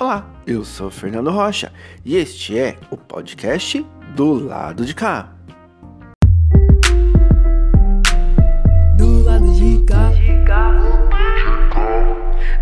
Olá, 0.00 0.24
eu 0.46 0.64
sou 0.64 0.92
Fernando 0.92 1.28
Rocha 1.28 1.72
e 2.04 2.14
este 2.14 2.56
é 2.56 2.78
o 2.88 2.96
podcast 2.96 3.84
do 4.14 4.32
lado 4.32 4.86
de 4.86 4.94
cá. 4.94 5.32
Do 8.96 9.24
lado 9.24 9.52
de 9.52 9.84
cá, 9.84 10.12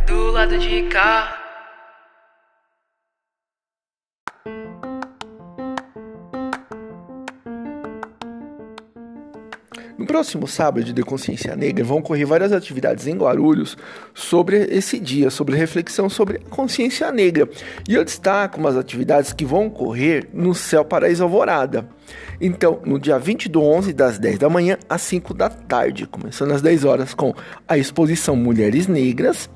do 0.07 0.31
lado 0.31 0.59
de 0.59 0.83
cá. 0.85 1.46
Próximo 10.17 10.49
sábado 10.49 10.95
de 10.95 11.03
Consciência 11.03 11.55
Negra 11.55 11.85
vão 11.85 11.99
ocorrer 11.99 12.27
várias 12.27 12.51
atividades 12.51 13.07
em 13.07 13.19
Guarulhos 13.19 13.77
sobre 14.15 14.65
esse 14.71 14.99
dia, 14.99 15.29
sobre 15.29 15.55
reflexão 15.57 16.09
sobre 16.09 16.39
a 16.39 16.49
consciência 16.49 17.13
negra. 17.13 17.47
E 17.87 17.95
eu 17.95 18.03
destaco 18.03 18.59
umas 18.59 18.79
atividades 18.79 19.35
que 19.35 19.45
vão 19.45 19.67
ocorrer 19.67 20.27
no 20.33 20.55
Céu 20.55 20.87
Paraíso 20.87 21.23
Alvorada. 21.23 21.87
Então, 22.41 22.81
no 22.87 22.99
dia 22.99 23.19
20 23.19 23.51
do 23.51 23.61
11, 23.61 23.93
das 23.93 24.19
10 24.19 24.39
da 24.39 24.49
manhã 24.49 24.79
às 24.89 25.03
5 25.03 25.35
da 25.35 25.51
tarde, 25.51 26.07
começando 26.07 26.53
às 26.53 26.63
10 26.63 26.85
horas 26.87 27.13
com 27.13 27.35
a 27.69 27.77
exposição 27.77 28.35
Mulheres 28.35 28.87
Negras. 28.87 29.51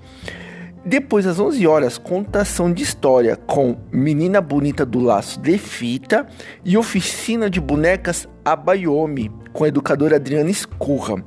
Depois, 0.84 1.26
às 1.26 1.38
11 1.38 1.66
horas, 1.66 1.98
contação 1.98 2.72
de 2.72 2.82
história 2.82 3.36
com 3.36 3.76
Menina 3.92 4.40
Bonita 4.40 4.86
do 4.86 4.98
Laço 4.98 5.38
de 5.38 5.58
Fita 5.58 6.26
e 6.64 6.76
oficina 6.76 7.50
de 7.50 7.60
bonecas 7.60 8.26
Abayomi 8.42 9.30
com 9.52 9.64
a 9.64 9.68
educadora 9.68 10.16
Adriana 10.16 10.48
Escurra. 10.48 11.22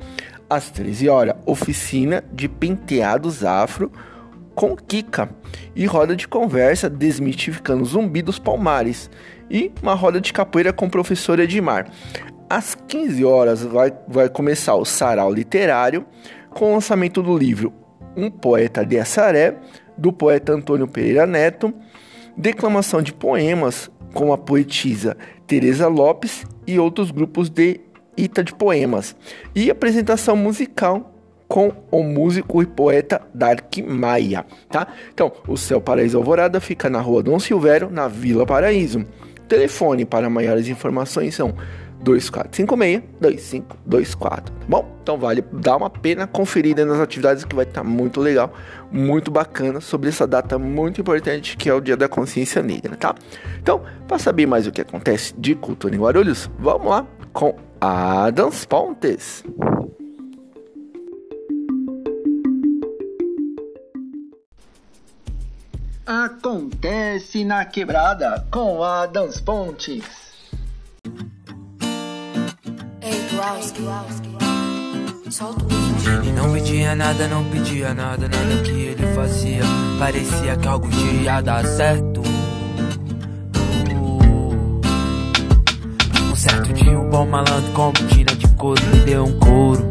Às 0.49 0.71
13 0.71 1.07
horas, 1.07 1.35
oficina 1.45 2.23
de 2.33 2.49
penteados 2.49 3.45
afro 3.45 3.91
com 4.55 4.75
Kika 4.75 5.29
e 5.75 5.85
roda 5.85 6.15
de 6.15 6.27
conversa 6.27 6.89
desmitificando 6.89 7.85
zumbi 7.85 8.23
dos 8.23 8.39
palmares 8.39 9.07
e 9.51 9.71
uma 9.83 9.93
roda 9.93 10.19
de 10.19 10.33
capoeira 10.33 10.73
com 10.73 10.87
o 10.87 10.91
professor 10.91 11.39
Edmar. 11.39 11.91
Às 12.49 12.73
15 12.73 13.23
horas 13.23 13.63
vai, 13.63 13.93
vai 14.07 14.29
começar 14.29 14.73
o 14.75 14.85
sarau 14.85 15.31
literário 15.31 16.05
com 16.49 16.71
o 16.71 16.73
lançamento 16.73 17.21
do 17.21 17.37
livro 17.37 17.82
Um 18.15 18.29
Poeta 18.29 18.85
de 18.85 18.97
Assaré, 18.97 19.57
do 19.97 20.11
poeta 20.11 20.53
Antônio 20.53 20.87
Pereira 20.87 21.25
Neto, 21.25 21.73
declamação 22.35 23.01
de 23.01 23.13
poemas 23.13 23.89
com 24.13 24.31
a 24.33 24.37
poetisa 24.37 25.17
Teresa 25.47 25.87
Lopes 25.87 26.45
e 26.65 26.79
outros 26.79 27.11
grupos 27.11 27.49
de 27.49 27.79
Ita 28.15 28.43
de 28.43 28.53
poemas, 28.53 29.15
e 29.55 29.71
apresentação 29.71 30.35
musical 30.35 31.11
com 31.47 31.71
o 31.89 32.03
músico 32.03 32.61
e 32.61 32.65
poeta 32.65 33.21
Dark 33.33 33.75
Maia, 33.87 34.45
tá? 34.69 34.87
Então, 35.11 35.31
o 35.47 35.57
Céu 35.57 35.81
Paraíso 35.81 36.17
Alvorada 36.17 36.59
fica 36.59 36.89
na 36.91 37.01
rua 37.01 37.23
Dom 37.23 37.39
Silvério, 37.39 37.89
na 37.89 38.07
Vila 38.07 38.45
Paraíso. 38.45 39.03
Telefone 39.47 40.05
para 40.05 40.29
maiores 40.29 40.67
informações 40.67 41.35
são 41.35 41.55
2456-2524, 42.03 44.19
tá 44.19 44.43
bom? 44.67 44.93
Então 45.01 45.17
vale 45.17 45.41
dar 45.53 45.77
uma 45.77 45.89
pena 45.89 46.27
conferida 46.27 46.85
nas 46.85 46.99
atividades 46.99 47.45
que 47.45 47.55
vai 47.55 47.65
estar 47.65 47.83
muito 47.83 48.19
legal, 48.19 48.53
muito 48.91 49.31
bacana 49.31 49.81
sobre 49.81 50.09
essa 50.09 50.27
data 50.27 50.59
muito 50.59 51.01
importante 51.01 51.57
que 51.57 51.69
é 51.69 51.73
o 51.73 51.81
Dia 51.81 51.97
da 51.97 52.09
Consciência 52.09 52.61
Negra, 52.61 52.95
tá? 52.95 53.15
Então, 53.61 53.81
para 54.07 54.19
saber 54.19 54.45
mais 54.45 54.67
o 54.67 54.71
que 54.71 54.81
acontece 54.81 55.33
de 55.37 55.55
cultura 55.55 55.95
em 55.95 55.99
Guarulhos, 55.99 56.51
vamos 56.59 56.89
lá 56.89 57.07
com 57.31 57.55
Adams 57.79 58.65
Pontes. 58.65 59.43
Acontece 66.05 67.45
na 67.45 67.63
quebrada 67.63 68.45
com 68.51 68.83
Adams 68.83 69.39
Pontes. 69.39 70.32
Ei, 73.05 73.21
Kowalski, 73.29 73.81
solta 75.29 75.65
o 75.65 76.31
não 76.31 76.53
pedia 76.53 76.95
nada, 76.95 77.27
não 77.27 77.43
pedia 77.49 77.93
nada, 77.93 78.29
nada 78.29 78.61
que 78.63 78.71
ele 78.71 79.13
fazia. 79.13 79.61
Parecia 79.99 80.55
que 80.55 80.65
algo 80.65 80.87
ia 81.21 81.41
dar 81.41 81.65
certo. 81.65 82.23
Um 86.31 86.35
certo 86.35 86.71
dia, 86.71 86.97
um 86.97 87.09
bom 87.09 87.25
malandro 87.25 87.73
com 87.73 87.91
botina 87.91 88.35
de 88.37 88.47
couro 88.55 88.81
me 88.85 88.99
deu 89.01 89.25
um 89.25 89.37
couro. 89.37 89.83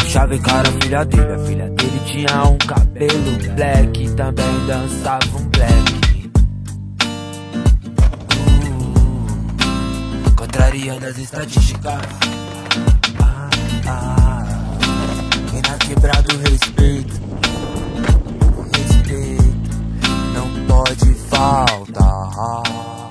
Eu 0.00 0.06
chavecaram 0.08 0.70
a 0.70 0.82
filha 0.82 1.04
dele, 1.04 1.32
a 1.32 1.38
filha 1.40 1.70
dele 1.70 2.00
tinha 2.06 2.44
um 2.44 2.58
cabelo 2.58 3.54
black 3.56 4.04
e 4.04 4.10
também 4.10 4.66
dançava 4.68 5.36
um 5.36 5.48
black. 5.48 6.03
Uh, 10.64 10.70
contrariando 10.70 11.06
as 11.06 11.18
estatísticas. 11.18 12.00
Ah, 13.20 13.50
ah. 13.86 14.44
E 15.52 15.60
na 15.68 15.78
quebrada 15.78 16.34
o 16.34 16.38
respeito, 16.38 17.20
o 18.56 18.62
respeito 18.76 19.44
não 20.32 20.66
pode 20.66 21.14
faltar. 21.28 23.03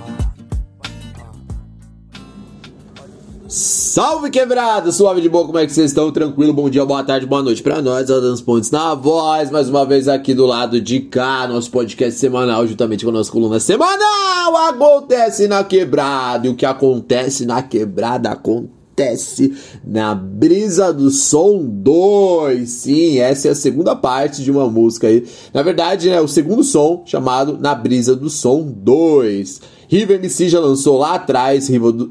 Salve 3.55 4.31
quebrada, 4.31 4.91
suave 4.91 5.21
de 5.21 5.29
boa, 5.29 5.45
como 5.45 5.59
é 5.59 5.67
que 5.67 5.71
vocês 5.71 5.91
estão? 5.91 6.11
Tranquilo, 6.11 6.51
bom 6.51 6.71
dia, 6.71 6.83
boa 6.83 7.03
tarde, 7.03 7.27
boa 7.27 7.43
noite 7.43 7.61
pra 7.61 7.83
nós, 7.83 8.09
Adams 8.09 8.41
Pontes 8.41 8.71
na 8.71 8.95
voz, 8.95 9.51
mais 9.51 9.69
uma 9.69 9.85
vez 9.85 10.07
aqui 10.07 10.33
do 10.33 10.47
lado 10.47 10.81
de 10.81 11.01
cá, 11.01 11.47
nosso 11.47 11.69
podcast 11.69 12.19
semanal, 12.19 12.65
juntamente 12.65 13.05
com 13.05 13.11
a 13.11 13.13
nossa 13.13 13.31
coluna 13.31 13.59
semanal, 13.59 14.57
acontece 14.69 15.47
na 15.47 15.63
quebrada, 15.63 16.47
e 16.47 16.49
o 16.49 16.55
que 16.55 16.65
acontece 16.65 17.45
na 17.45 17.61
quebrada 17.61 18.31
acontece 18.31 19.53
na 19.85 20.15
Brisa 20.15 20.91
do 20.91 21.11
Som 21.11 21.63
2, 21.63 22.67
sim, 22.67 23.19
essa 23.19 23.49
é 23.49 23.51
a 23.51 23.55
segunda 23.55 23.95
parte 23.95 24.41
de 24.41 24.49
uma 24.49 24.67
música 24.67 25.05
aí, 25.05 25.27
na 25.53 25.61
verdade 25.61 26.09
é 26.09 26.19
o 26.19 26.27
segundo 26.27 26.63
som 26.63 27.03
chamado 27.05 27.59
Na 27.59 27.75
Brisa 27.75 28.15
do 28.15 28.31
Som 28.31 28.63
2, 28.63 29.61
Riva 29.87 30.13
MC 30.13 30.49
já 30.49 30.59
lançou 30.59 30.97
lá 30.97 31.15
atrás, 31.15 31.69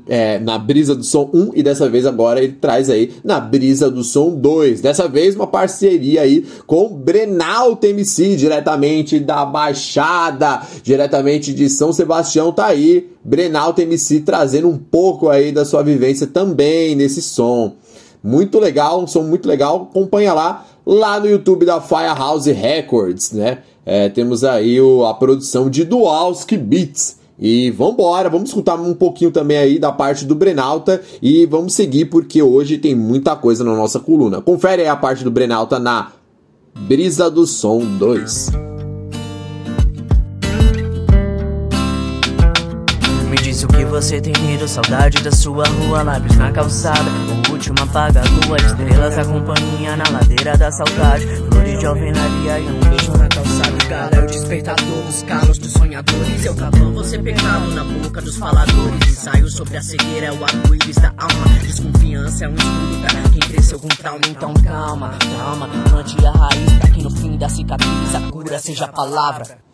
é, 0.09 0.38
na 0.38 0.59
Brisa 0.59 0.94
do 0.94 1.03
Som 1.05 1.31
1, 1.33 1.50
e 1.55 1.62
dessa 1.62 1.88
vez 1.88 2.06
agora 2.06 2.43
ele 2.43 2.53
traz 2.55 2.88
aí 2.91 3.12
na 3.25 3.41
Brisa 3.41 3.91
do 3.91 4.05
Som 4.05 4.34
2. 4.34 4.81
Dessa 4.81 5.09
vez 5.09 5.34
uma 5.34 5.47
parceria 5.47 6.22
aí 6.22 6.44
com 6.66 6.88
Brenalto 6.88 7.87
MC, 7.87 8.37
diretamente 8.37 9.19
da 9.19 9.44
Baixada, 9.44 10.62
diretamente 10.83 11.53
de 11.53 11.69
São 11.69 11.93
Sebastião, 11.93 12.53
tá 12.53 12.66
aí. 12.66 13.09
Brenalto 13.25 13.81
MC 13.81 14.21
trazendo 14.21 14.69
um 14.69 14.78
pouco 14.78 15.28
aí 15.28 15.53
da 15.53 15.65
sua 15.65 15.83
vivência 15.83 16.27
também 16.27 16.94
nesse 16.94 17.22
som. 17.22 17.75
Muito 18.22 18.59
legal, 18.59 19.03
um 19.03 19.06
som 19.06 19.22
muito 19.22 19.49
legal. 19.49 19.89
Acompanha 19.91 20.33
lá, 20.33 20.66
lá 20.87 21.19
no 21.19 21.28
YouTube 21.28 21.65
da 21.66 21.81
Firehouse 21.81 22.50
Records, 22.53 23.33
né? 23.33 23.59
É, 23.84 24.09
temos 24.09 24.44
aí 24.44 24.81
o- 24.81 25.04
a 25.04 25.15
produção 25.15 25.69
de 25.69 25.84
Dualski 25.84 26.56
Beats. 26.56 27.16
E 27.38 27.70
vambora, 27.70 28.28
vamos 28.28 28.50
escutar 28.50 28.75
um 28.75 28.94
pouquinho 28.94 29.31
também 29.31 29.56
aí 29.56 29.78
da 29.78 29.91
parte 29.91 30.25
do 30.25 30.34
Brenalta 30.34 31.03
e 31.20 31.47
vamos 31.47 31.75
seguir 31.75 32.06
porque 32.06 32.43
hoje 32.43 32.78
tem 32.78 32.94
muita 32.94 33.34
coisa 33.34 33.65
na 33.65 33.75
nossa 33.75 33.98
coluna. 33.98 34.41
Confere 34.41 34.82
aí 34.82 34.88
a 34.88 34.97
parte 34.97 35.25
do 35.25 35.31
Brenalta 35.31 35.78
na 35.78 36.12
Brisa 36.75 37.31
do 37.31 37.47
Som 37.47 37.98
2. 37.98 38.72
Você 43.92 44.22
tem 44.22 44.32
medo, 44.41 44.66
saudade 44.66 45.22
da 45.22 45.30
sua 45.30 45.64
rua, 45.69 46.03
lábios 46.03 46.34
na 46.36 46.50
calçada. 46.50 47.10
O 47.47 47.53
último 47.53 47.76
apaga 47.82 48.22
a 48.22 48.47
lua, 48.47 48.56
estrelas 48.56 49.19
a 49.19 49.24
companhia 49.27 49.94
na 49.97 50.09
ladeira 50.09 50.56
da 50.56 50.72
saudade. 50.72 51.27
Flores 51.27 51.78
de 51.78 51.84
alvenaria 51.84 52.59
e 52.59 52.68
um 52.68 52.80
beijo 52.80 53.12
na 53.12 53.28
calçada. 53.28 53.89
Gala 53.91 54.10
é 54.12 54.24
o 54.24 54.27
despertador 54.27 55.03
dos 55.03 55.22
calos 55.24 55.59
dos 55.59 55.72
sonhadores. 55.72 56.42
Eu 56.42 56.54
cavão, 56.54 56.94
você 56.94 57.18
pecado 57.18 57.66
na 57.74 57.84
boca 57.84 58.22
dos 58.22 58.36
faladores. 58.39 59.10
Ensaio 59.10 59.48
sobre 59.50 59.77
a 59.77 59.83
cegueira 59.83 60.28
é 60.28 60.33
o 60.33 60.42
arco-íris 60.42 60.97
da 60.97 61.09
alma. 61.09 61.59
Desconfiança 61.60 62.47
é 62.47 62.48
um 62.48 62.54
escudo 62.54 62.98
pra 63.03 63.30
quem 63.30 63.41
cresceu 63.41 63.78
com 63.78 63.88
trauma. 63.88 64.22
Então 64.27 64.54
calma, 64.54 65.10
calma, 65.36 65.68
plante 65.91 66.16
a 66.27 66.30
raiz 66.30 66.72
pra 66.78 66.91
que 66.91 67.03
no 67.03 67.10
fim 67.10 67.36
da 67.36 67.48
cicatriz 67.50 68.15
a 68.15 68.21
cura 68.30 68.59
seja 68.59 68.86
a 68.86 68.88
palavra. 68.88 69.72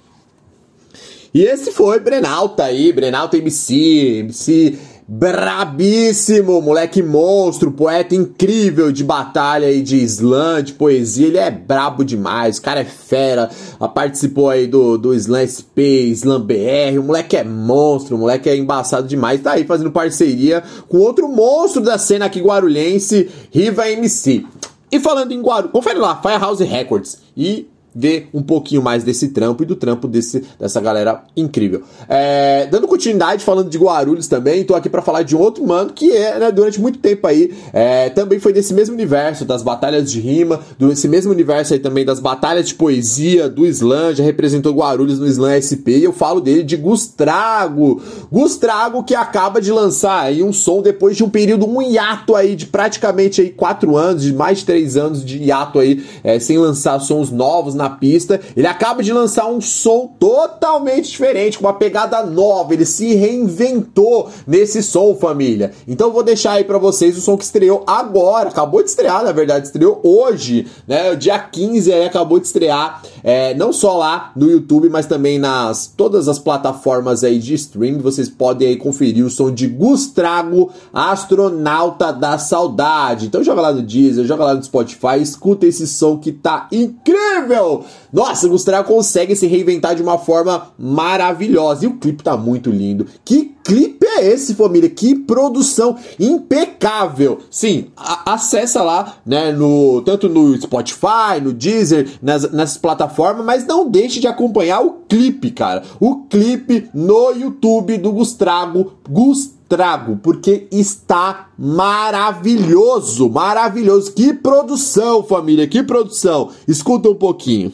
E 1.33 1.43
esse 1.43 1.73
foi 1.73 2.01
Brenalta 2.01 2.65
aí, 2.65 2.93
Brenalta 2.93 3.37
MC, 3.37 4.21
MC 4.21 4.79
brabíssimo, 5.11 6.61
moleque 6.61 7.03
monstro, 7.03 7.73
poeta 7.73 8.15
incrível 8.15 8.93
de 8.93 9.03
batalha 9.03 9.73
e 9.73 9.81
de 9.81 9.97
slam, 10.03 10.63
de 10.63 10.75
poesia, 10.75 11.29
ele 11.29 11.39
é 11.39 11.51
brabo 11.51 12.05
demais, 12.05 12.59
o 12.59 12.63
cara 12.63 12.81
é 12.81 12.85
fera, 12.85 13.49
ah, 13.81 13.89
participou 13.89 14.51
aí 14.51 14.67
do, 14.67 14.99
do 14.99 15.15
Slam 15.15 15.47
SP, 15.49 16.13
Slam 16.13 16.43
BR, 16.43 16.99
o 16.99 17.05
moleque 17.05 17.39
é 17.39 17.43
monstro, 17.43 18.17
o 18.17 18.19
moleque 18.19 18.51
é 18.51 18.57
embaçado 18.57 19.09
demais, 19.09 19.41
tá 19.41 19.53
aí 19.53 19.65
fazendo 19.65 19.91
parceria 19.91 20.63
com 20.91 20.99
outro 20.99 21.27
monstro 21.27 21.81
da 21.81 21.97
cena 21.97 22.27
aqui 22.27 22.43
guarulhense, 22.43 23.31
Riva 23.51 23.89
MC. 23.89 24.45
E 24.93 25.01
falando 25.01 25.33
em 25.33 25.41
Guarulhos, 25.41 25.73
confere 25.73 25.99
lá, 25.99 26.21
Firehouse 26.21 26.65
Records, 26.65 27.19
e 27.35 27.67
ver 27.94 28.29
um 28.32 28.43
pouquinho 28.43 28.82
mais 28.82 29.02
desse 29.02 29.29
trampo 29.29 29.62
e 29.62 29.67
do 29.67 29.76
trampo 29.76 30.06
desse, 30.06 30.44
dessa 30.58 30.81
galera 30.81 31.23
incrível. 31.37 31.82
É, 32.08 32.67
dando 32.70 32.87
continuidade, 32.87 33.44
falando 33.44 33.69
de 33.69 33.79
Guarulhos 33.79 34.29
também, 34.29 34.64
tô 34.64 34.75
aqui 34.75 34.88
para 34.88 35.02
falar 35.02 35.23
de 35.23 35.35
outro 35.35 35.67
mano 35.67 35.93
que 35.93 36.11
é, 36.12 36.38
né, 36.38 36.52
durante 36.52 36.81
muito 36.81 36.99
tempo 36.99 37.26
aí, 37.26 37.55
é, 37.73 38.11
também 38.11 38.38
foi 38.38 38.52
desse 38.52 38.73
mesmo 38.73 38.94
universo, 38.94 39.44
das 39.44 39.62
batalhas 39.62 40.11
de 40.11 40.20
rima, 40.20 40.61
desse 40.79 41.08
mesmo 41.08 41.32
universo 41.32 41.75
aí 41.75 41.81
também 41.81 42.05
das 42.05 42.20
batalhas 42.20 42.69
de 42.69 42.75
poesia, 42.75 43.49
do 43.49 43.67
slam, 43.67 44.14
já 44.14 44.25
representou 44.25 44.73
Guarulhos 44.73 45.19
no 45.19 45.26
slam 45.26 45.61
SP, 45.61 45.99
e 45.99 46.05
eu 46.05 46.12
falo 46.12 46.40
dele 46.40 46.62
de 46.62 46.76
Gustrago. 46.76 48.00
Gustrago 48.31 49.02
que 49.02 49.14
acaba 49.14 49.61
de 49.61 49.73
lançar 49.73 50.23
aí 50.23 50.43
um 50.43 50.52
som 50.52 50.82
depois 50.82 51.17
de 51.17 51.25
um 51.25 51.31
período, 51.31 51.69
um 51.69 51.82
hiato 51.82 52.35
aí 52.35 52.55
de 52.55 52.67
praticamente 52.67 53.40
aí 53.40 53.50
quatro 53.50 53.96
anos, 53.96 54.23
de 54.23 54.32
mais 54.32 54.58
de 54.58 54.64
três 54.64 54.96
anos 54.96 55.25
de 55.25 55.38
hiato 55.38 55.79
aí, 55.79 56.05
é, 56.23 56.38
sem 56.38 56.58
lançar 56.58 56.99
sons 57.00 57.31
novos 57.31 57.75
na 57.75 57.88
pista. 57.90 58.40
Ele 58.56 58.67
acaba 58.67 59.02
de 59.02 59.12
lançar 59.12 59.46
um 59.46 59.61
som 59.61 60.14
totalmente 60.19 61.11
diferente, 61.11 61.58
com 61.58 61.64
uma 61.64 61.75
pegada 61.75 62.23
nova. 62.25 62.75
Ele 62.75 62.85
se 62.85 63.14
reinventou 63.14 64.29
nesse 64.46 64.82
som, 64.82 65.14
família. 65.14 65.73
Então 65.87 66.12
vou 66.12 66.23
deixar 66.23 66.52
aí 66.52 66.64
para 66.64 66.79
vocês 66.79 67.17
o 67.17 67.20
som 67.20 67.37
que 67.37 67.44
estreou 67.44 67.85
agora. 67.87 68.49
Acabou 68.49 68.82
de 68.82 68.90
estrear, 68.90 69.25
na 69.25 69.32
verdade, 69.32 69.67
estreou 69.67 70.00
hoje, 70.02 70.67
né? 70.87 71.12
O 71.12 71.17
dia 71.17 71.38
15 71.38 71.93
aí 71.93 72.05
acabou 72.05 72.38
de 72.38 72.46
estrear. 72.46 73.02
É, 73.23 73.55
não 73.55 73.73
só 73.73 73.96
lá 73.96 74.32
no 74.37 74.50
YouTube, 74.50 74.88
mas 74.88 75.06
também 75.06 75.38
nas 75.38 75.87
todas 75.87 76.29
as 76.29 76.38
plataformas 76.38 77.25
aí 77.25 77.38
de 77.38 77.55
streaming. 77.55 77.99
Vocês 77.99 78.29
podem 78.29 78.69
aí 78.69 78.76
conferir 78.76 79.25
o 79.25 79.31
som 79.31 79.50
de 79.50 79.67
Gustrago, 79.67 80.70
Astronauta 80.93 82.12
da 82.12 82.38
Saudade. 82.38 83.26
Então 83.26 83.43
joga 83.43 83.61
lá 83.61 83.73
no 83.73 83.82
Deezer, 83.82 84.25
joga 84.25 84.44
lá 84.44 84.55
no 84.55 84.62
Spotify, 84.62 85.20
escuta 85.20 85.67
esse 85.67 85.87
som 85.87 86.17
que 86.17 86.32
tá 86.32 86.69
incrível! 86.73 87.68
Nossa, 88.12 88.47
o 88.47 88.50
Gustavo 88.50 88.88
consegue 88.88 89.37
se 89.37 89.47
reinventar 89.47 89.94
de 89.94 90.03
uma 90.03 90.19
forma 90.19 90.73
maravilhosa. 90.79 91.85
E 91.85 91.88
o 91.88 91.94
clipe 91.94 92.23
tá 92.23 92.37
muito 92.37 92.70
lindo. 92.70 93.06
Que 93.25 93.55
clipe 93.62 94.06
é 94.06 94.26
esse, 94.26 94.55
família? 94.55 94.88
Que 94.88 95.15
produção 95.15 95.97
impecável. 96.19 97.38
Sim, 97.50 97.88
acessa 98.25 98.82
lá, 98.82 99.17
né, 99.26 99.53
no 99.53 100.00
tanto 100.03 100.29
no 100.29 100.59
Spotify, 100.61 101.41
no 101.43 101.53
Deezer, 101.53 102.19
nas, 102.23 102.50
nessas 102.50 102.79
plataformas, 102.79 103.44
mas 103.44 103.67
não 103.67 103.88
deixe 103.88 104.21
de 104.21 104.26
acompanhar 104.26 104.81
o 104.81 105.03
clipe, 105.09 105.50
cara. 105.50 105.82
O 106.00 106.23
clipe 106.25 106.88
no 106.94 107.32
YouTube 107.32 107.99
do 107.99 108.12
Gustavo, 108.12 108.94
Gustavo 109.09 109.58
trago, 109.69 110.17
porque 110.17 110.67
está 110.73 111.49
maravilhoso, 111.59 113.29
maravilhoso. 113.29 114.12
Que 114.12 114.32
produção, 114.32 115.23
família, 115.23 115.67
que 115.67 115.82
produção. 115.82 116.50
Escuta 116.67 117.09
um 117.09 117.15
pouquinho. 117.15 117.73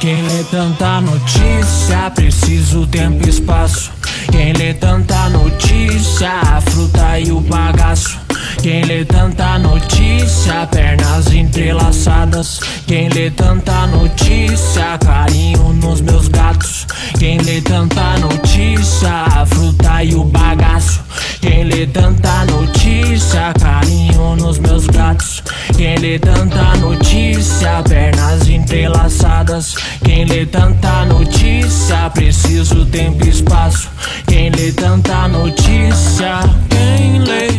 Quem 0.00 0.22
lê 0.22 0.44
tanta 0.44 1.00
notícia, 1.00 2.10
preciso 2.14 2.86
tempo 2.86 3.26
e 3.26 3.30
espaço. 3.30 3.90
Quem 4.30 4.52
lê 4.52 4.74
tanta 4.74 5.28
notícia, 5.30 6.30
a 6.30 6.60
fruta 6.60 7.18
e 7.18 7.32
o 7.32 7.40
bagaço. 7.40 8.18
Quem 8.62 8.84
lê 8.84 9.04
tanta 9.04 9.58
notícia, 9.58 10.66
pernas 10.66 11.32
entrelaçadas. 11.32 12.60
Quem 12.86 13.08
lê 13.08 13.30
tanta 13.30 13.86
notícia, 13.86 14.98
carinho 14.98 15.72
nos 15.74 16.00
meus 16.00 16.28
gatos. 16.28 16.86
Quem 17.18 17.38
lê 17.38 17.60
tanta 17.60 18.18
notícia, 18.18 19.46
fruta 19.46 20.04
e 20.04 20.14
o 20.14 20.24
bagaço. 20.24 21.00
Quem 21.40 21.64
lê 21.64 21.86
tanta 21.86 22.44
notícia, 22.46 23.52
carinho 23.60 24.36
nos 24.36 24.58
meus 24.58 24.86
gatos. 24.86 25.42
Quem 25.76 25.96
lê 25.96 26.18
tanta 26.18 26.76
notícia, 26.76 27.82
pernas 27.88 28.48
entrelaçadas. 28.48 29.74
Quem 30.04 30.24
lê 30.24 30.46
tanta 30.46 31.04
notícia, 31.04 32.10
preciso 32.10 32.84
tempo 32.86 33.24
e 33.24 33.30
espaço. 33.30 33.88
Quem 34.26 34.50
lê 34.50 34.72
tanta 34.72 35.28
notícia, 35.28 36.40
quem 36.68 37.20
lê? 37.20 37.58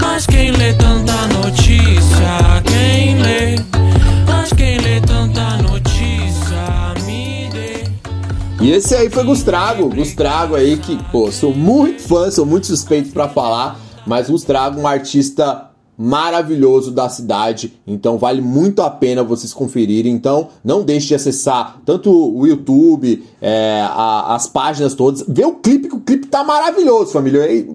Mas 0.00 0.26
quem 0.26 0.50
lê 0.50 0.72
tanta 0.74 1.26
notícia, 1.28 2.62
quem 2.64 3.18
lê? 3.18 3.75
E 8.66 8.70
esse 8.72 8.96
aí 8.96 9.08
foi 9.08 9.22
Gustrago, 9.22 9.88
Gustrago 9.88 10.56
aí 10.56 10.76
que, 10.76 10.98
pô, 11.12 11.30
sou 11.30 11.54
muito 11.54 12.02
fã, 12.02 12.28
sou 12.32 12.44
muito 12.44 12.66
suspeito 12.66 13.12
para 13.12 13.28
falar, 13.28 13.78
mas 14.04 14.28
Gustrago, 14.28 14.80
um 14.80 14.88
artista 14.88 15.70
maravilhoso 15.96 16.90
da 16.90 17.08
cidade, 17.08 17.72
então 17.86 18.18
vale 18.18 18.40
muito 18.40 18.82
a 18.82 18.90
pena 18.90 19.22
vocês 19.22 19.52
conferirem. 19.52 20.12
Então 20.12 20.48
não 20.64 20.82
deixe 20.82 21.08
de 21.08 21.14
acessar 21.14 21.80
tanto 21.84 22.10
o 22.10 22.46
YouTube, 22.46 23.24
é, 23.40 23.80
a, 23.88 24.34
as 24.34 24.46
páginas 24.46 24.94
todas, 24.94 25.24
ver 25.26 25.46
o 25.46 25.54
clipe, 25.54 25.88
que 25.88 25.96
o 25.96 26.00
clipe 26.00 26.26
tá 26.26 26.44
maravilhoso, 26.44 27.12
família. 27.12 27.50
E 27.50 27.68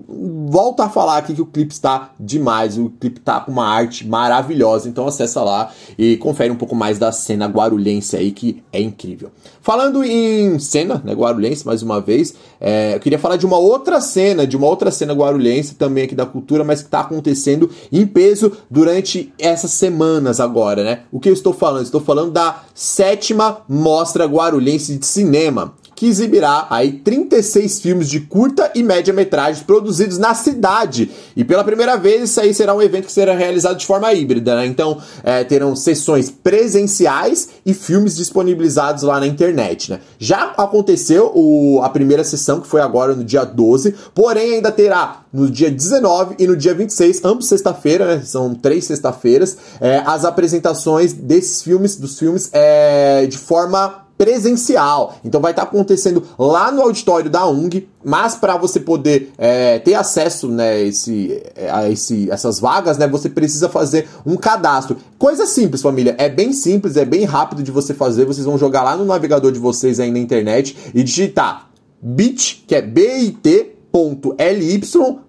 volto 0.48 0.82
a 0.82 0.90
falar 0.90 1.18
aqui 1.18 1.34
que 1.34 1.42
o 1.42 1.46
clipe 1.46 1.74
está 1.74 2.12
demais, 2.20 2.78
o 2.78 2.90
clipe 2.90 3.20
tá 3.20 3.40
com 3.40 3.52
uma 3.52 3.68
arte 3.68 4.06
maravilhosa, 4.06 4.88
então 4.88 5.08
acessa 5.08 5.42
lá 5.42 5.72
e 5.98 6.18
confere 6.18 6.52
um 6.52 6.58
pouco 6.58 6.76
mais 6.76 7.00
da 7.00 7.12
cena 7.12 7.48
guarulhense 7.48 8.16
aí 8.16 8.32
que 8.32 8.62
é 8.72 8.82
incrível. 8.82 9.32
Falando 9.62 10.04
em 10.04 10.60
cena, 10.60 11.02
né, 11.06 11.14
guarulhense 11.14 11.66
mais 11.66 11.82
uma 11.82 12.02
vez, 12.02 12.34
é, 12.60 12.96
eu 12.96 13.00
queria 13.00 13.20
falar 13.20 13.38
de 13.38 13.46
uma 13.46 13.58
outra 13.58 14.02
cena, 14.02 14.46
de 14.46 14.58
uma 14.58 14.68
outra 14.68 14.92
cena 14.92 15.14
guarulhense 15.14 15.76
também 15.76 16.04
aqui 16.04 16.16
da 16.16 16.26
cultura, 16.26 16.64
mas 16.64 16.82
que 16.82 16.88
está 16.88 17.02
acontecendo 17.02 17.70
em 17.92 18.06
peso 18.14 18.52
durante 18.70 19.34
essas 19.40 19.72
semanas 19.72 20.40
agora, 20.40 20.84
né? 20.84 21.04
O 21.12 21.20
que 21.20 21.30
eu 21.30 21.34
estou 21.34 21.54
falando? 21.54 21.84
Estou 21.84 22.02
falando 22.02 22.32
da 22.32 22.64
sétima 22.74 23.62
Mostra 23.68 24.26
Guarulhense 24.26 24.98
de 24.98 25.06
Cinema 25.06 25.74
que 26.02 26.08
exibirá 26.08 26.66
aí 26.72 26.94
36 26.94 27.80
filmes 27.80 28.10
de 28.10 28.22
curta 28.22 28.72
e 28.74 28.82
média 28.82 29.14
metragem 29.14 29.64
produzidos 29.66 30.18
na 30.18 30.34
cidade. 30.34 31.12
E 31.36 31.44
pela 31.44 31.64
primeira 31.64 31.96
vez, 31.96 32.24
isso 32.24 32.42
aí 32.42 32.56
será 32.56 32.74
um 32.74 32.82
evento 32.82 33.06
que 33.06 33.12
será 33.12 33.36
realizado 33.36 33.78
de 33.78 33.86
forma 33.86 34.12
híbrida, 34.12 34.56
né? 34.56 34.66
Então, 34.66 34.98
é, 35.24 35.44
terão 35.44 35.76
sessões 35.76 36.32
presenciais 36.32 37.50
e 37.64 37.72
filmes 37.76 38.16
disponibilizados 38.16 39.04
lá 39.04 39.20
na 39.20 39.28
internet, 39.28 39.92
né? 39.92 40.00
Já 40.18 40.46
aconteceu 40.58 41.32
o, 41.36 41.82
a 41.84 41.90
primeira 41.90 42.24
sessão, 42.24 42.62
que 42.62 42.68
foi 42.68 42.82
agora 42.82 43.14
no 43.14 43.24
dia 43.24 43.44
12, 43.44 43.94
porém 44.16 44.56
ainda 44.56 44.72
terá 44.72 45.26
no 45.32 45.52
dia 45.52 45.70
19 45.70 46.34
e 46.40 46.48
no 46.48 46.58
dia 46.58 46.74
26, 46.74 47.24
ambos 47.24 47.48
sexta-feira, 47.48 48.16
né? 48.18 48.24
São 48.26 48.56
três 48.56 48.86
sexta-feiras, 48.86 49.56
é, 49.80 50.02
as 50.04 50.26
apresentações 50.26 51.14
desses 51.14 51.62
filmes, 51.62 51.96
dos 51.96 52.18
filmes, 52.18 52.50
é, 52.54 53.28
de 53.28 53.38
forma 53.38 54.01
presencial. 54.22 55.16
Então 55.26 55.42
vai 55.42 55.52
estar 55.52 55.64
tá 55.64 55.68
acontecendo 55.68 56.24
lá 56.38 56.72
no 56.72 56.84
auditório 56.84 57.28
da 57.28 57.48
UNG, 57.48 57.90
mas 58.06 58.36
para 58.36 58.56
você 58.56 58.80
poder 58.80 59.32
é, 59.36 59.80
ter 59.80 59.96
acesso 59.96 60.48
né, 60.48 60.80
esse, 60.80 61.42
a 61.72 61.90
esse, 61.90 62.30
essas 62.30 62.60
vagas, 62.60 63.00
né, 63.00 63.08
você 63.08 63.28
precisa 63.28 63.68
fazer 63.68 64.08
um 64.24 64.38
cadastro. 64.38 64.98
Coisa 65.18 65.48
simples, 65.48 65.82
família. 65.82 66.14
É 66.20 66.30
bem 66.30 66.54
simples, 66.54 66.98
é 66.98 67.06
bem 67.06 67.24
rápido 67.24 67.64
de 67.64 67.72
você 67.72 67.96
fazer. 67.96 68.26
Vocês 68.26 68.46
vão 68.46 68.60
jogar 68.60 68.84
lá 68.84 68.96
no 68.96 69.06
navegador 69.06 69.52
de 69.52 69.58
vocês 69.58 70.00
aí 70.00 70.12
na 70.12 70.20
internet 70.20 70.78
e 70.94 71.02
digitar 71.02 71.72
bit, 72.00 72.64
que 72.68 72.76
é 72.76 72.82
bit.ly 72.84 73.72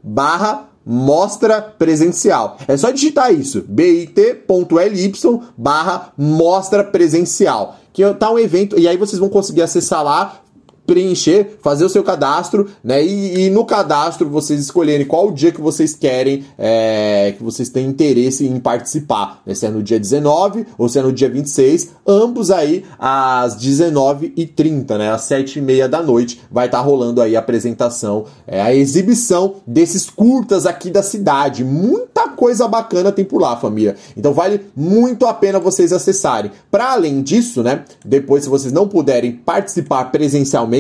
barra 0.03 0.72
mostra 0.85 1.61
presencial. 1.63 2.57
É 2.67 2.77
só 2.77 2.91
digitar 2.91 3.33
isso, 3.33 3.65
bit.ly 3.69 5.13
barra 5.57 6.13
mostra 6.17 6.83
presencial 6.83 7.79
que 7.93 8.03
tá 8.15 8.31
um 8.31 8.39
evento, 8.39 8.79
e 8.79 8.89
aí 8.89 8.97
vocês 8.97 9.19
vão 9.19 9.29
conseguir 9.29 9.63
acessar 9.63 10.03
lá, 10.03 10.41
preencher, 10.87 11.59
fazer 11.63 11.85
o 11.85 11.89
seu 11.89 12.03
cadastro, 12.03 12.69
né? 12.83 13.05
E, 13.05 13.47
e, 13.47 13.51
no 13.51 13.65
cadastro 13.65 14.29
vocês 14.29 14.61
escolherem 14.61 15.07
qual 15.07 15.29
o 15.29 15.33
dia 15.33 15.53
que 15.53 15.61
vocês 15.61 15.95
querem, 15.95 16.45
é, 16.59 17.35
que 17.37 17.43
vocês 17.43 17.69
têm 17.69 17.87
interesse 17.87 18.47
em 18.47 18.59
participar. 18.59 19.43
Né? 19.47 19.55
Se 19.55 19.67
é 19.67 19.71
no 19.71 19.83
dia 19.83 19.99
19 19.99 20.67
ou 20.77 20.89
se 20.89 20.99
é 20.99 21.03
no 21.03 21.13
dia 21.13 21.29
26, 21.29 21.91
ambos 22.07 22.51
aí 22.51 22.85
às 22.99 23.57
19h30, 23.57 24.99
né? 24.99 25.13
Às 25.13 25.23
7h30 25.23 25.89
da 25.89 26.03
noite, 26.03 26.41
vai 26.51 26.67
estar 26.67 26.79
tá 26.79 26.85
rolando 26.85 27.23
aí 27.23 27.37
a 27.37 27.39
apresentação, 27.39 28.25
é, 28.47 28.61
a 28.61 28.75
exibição 28.75 29.57
desses 29.67 30.11
curtas 30.11 30.67
aqui 30.67 30.91
da 30.91 31.03
cidade. 31.03 31.65
Muita 31.65 32.29
coisa 32.29 32.67
bacana 32.67 33.13
tem 33.13 33.25
por 33.25 33.41
lá, 33.41 33.57
família. 33.57 33.97
Então 34.17 34.33
vale 34.33 34.61
muito 34.75 35.27
a 35.27 35.35
pena 35.35 35.61
vocês 35.61 35.93
acessarem. 35.93 36.51
Para 36.71 36.93
além 36.93 37.23
disso, 37.23 37.63
né? 37.63 37.85
Depois, 38.05 38.45
se 38.45 38.51
vocês 38.51 38.73
não 38.73 38.89
puderem 38.89 39.33
participar 39.33 40.07
presencialmente, 40.07 40.72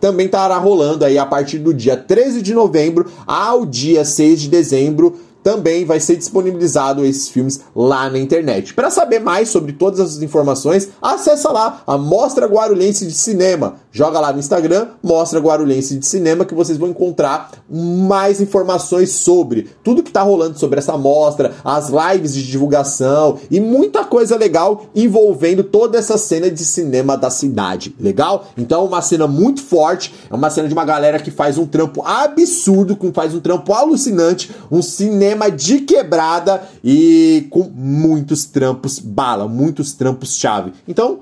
também 0.00 0.26
estará 0.26 0.56
rolando 0.58 1.04
aí 1.04 1.18
a 1.18 1.26
partir 1.26 1.58
do 1.58 1.72
dia 1.72 1.96
13 1.96 2.42
de 2.42 2.52
novembro 2.54 3.06
ao 3.26 3.64
dia 3.64 4.04
6 4.04 4.42
de 4.42 4.48
dezembro 4.48 5.16
também 5.46 5.84
vai 5.84 6.00
ser 6.00 6.16
disponibilizado 6.16 7.04
esses 7.04 7.28
filmes 7.28 7.60
lá 7.72 8.10
na 8.10 8.18
internet. 8.18 8.74
Para 8.74 8.90
saber 8.90 9.20
mais 9.20 9.48
sobre 9.48 9.72
todas 9.72 10.00
as 10.00 10.20
informações, 10.20 10.88
acessa 11.00 11.52
lá 11.52 11.82
a 11.86 11.96
Mostra 11.96 12.48
Guarulhense 12.48 13.06
de 13.06 13.14
Cinema. 13.14 13.76
Joga 13.92 14.18
lá 14.18 14.32
no 14.32 14.40
Instagram, 14.40 14.88
Mostra 15.00 15.38
Guarulhense 15.38 15.96
de 15.98 16.04
Cinema, 16.04 16.44
que 16.44 16.52
vocês 16.52 16.76
vão 16.76 16.88
encontrar 16.88 17.52
mais 17.70 18.40
informações 18.40 19.12
sobre 19.12 19.70
tudo 19.84 20.02
que 20.02 20.10
está 20.10 20.22
rolando 20.22 20.58
sobre 20.58 20.80
essa 20.80 20.98
mostra, 20.98 21.54
as 21.62 21.90
lives 21.90 22.34
de 22.34 22.44
divulgação 22.44 23.38
e 23.48 23.60
muita 23.60 24.04
coisa 24.04 24.36
legal 24.36 24.86
envolvendo 24.96 25.62
toda 25.62 25.96
essa 25.96 26.18
cena 26.18 26.50
de 26.50 26.64
cinema 26.64 27.16
da 27.16 27.30
cidade. 27.30 27.94
Legal? 28.00 28.48
Então, 28.58 28.84
uma 28.84 29.00
cena 29.00 29.28
muito 29.28 29.62
forte, 29.62 30.12
é 30.28 30.34
uma 30.34 30.50
cena 30.50 30.66
de 30.66 30.74
uma 30.74 30.84
galera 30.84 31.20
que 31.20 31.30
faz 31.30 31.56
um 31.56 31.66
trampo 31.66 32.02
absurdo, 32.04 32.96
que 32.96 33.12
faz 33.12 33.32
um 33.32 33.38
trampo 33.38 33.72
alucinante, 33.72 34.50
um 34.72 34.82
cinema 34.82 35.35
de 35.56 35.80
quebrada 35.80 36.62
e 36.82 37.46
com 37.50 37.70
muitos 37.74 38.44
trampos 38.44 38.98
bala, 38.98 39.46
muitos 39.48 39.92
trampos 39.92 40.36
chave. 40.36 40.72
Então, 40.88 41.20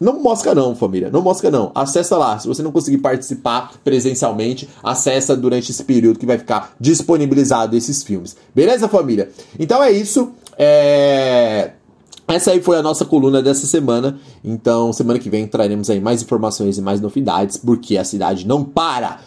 não 0.00 0.22
mosca 0.22 0.54
não, 0.54 0.76
família. 0.76 1.10
Não 1.10 1.22
mosca 1.22 1.50
não. 1.50 1.72
Acessa 1.74 2.16
lá. 2.16 2.38
Se 2.38 2.46
você 2.46 2.62
não 2.62 2.70
conseguir 2.70 2.98
participar 2.98 3.72
presencialmente, 3.82 4.68
acessa 4.82 5.36
durante 5.36 5.70
esse 5.70 5.82
período 5.84 6.18
que 6.18 6.26
vai 6.26 6.38
ficar 6.38 6.74
disponibilizado 6.78 7.76
esses 7.76 8.02
filmes. 8.02 8.36
Beleza, 8.54 8.88
família? 8.88 9.30
Então 9.58 9.82
é 9.82 9.90
isso. 9.90 10.32
É... 10.58 11.72
Essa 12.28 12.50
aí 12.50 12.60
foi 12.60 12.76
a 12.76 12.82
nossa 12.82 13.04
coluna 13.04 13.40
dessa 13.40 13.66
semana. 13.66 14.18
Então, 14.44 14.92
semana 14.92 15.18
que 15.18 15.30
vem 15.30 15.46
traremos 15.46 15.88
aí 15.88 16.00
mais 16.00 16.22
informações 16.22 16.76
e 16.76 16.82
mais 16.82 17.00
novidades, 17.00 17.56
porque 17.56 17.96
a 17.96 18.04
cidade 18.04 18.46
não 18.46 18.64
para. 18.64 19.20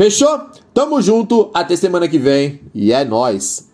Fechou? 0.00 0.46
Tamo 0.72 1.02
junto, 1.02 1.50
até 1.52 1.76
semana 1.76 2.08
que 2.08 2.18
vem 2.18 2.60
e 2.74 2.90
é 2.90 3.04
nós. 3.04 3.68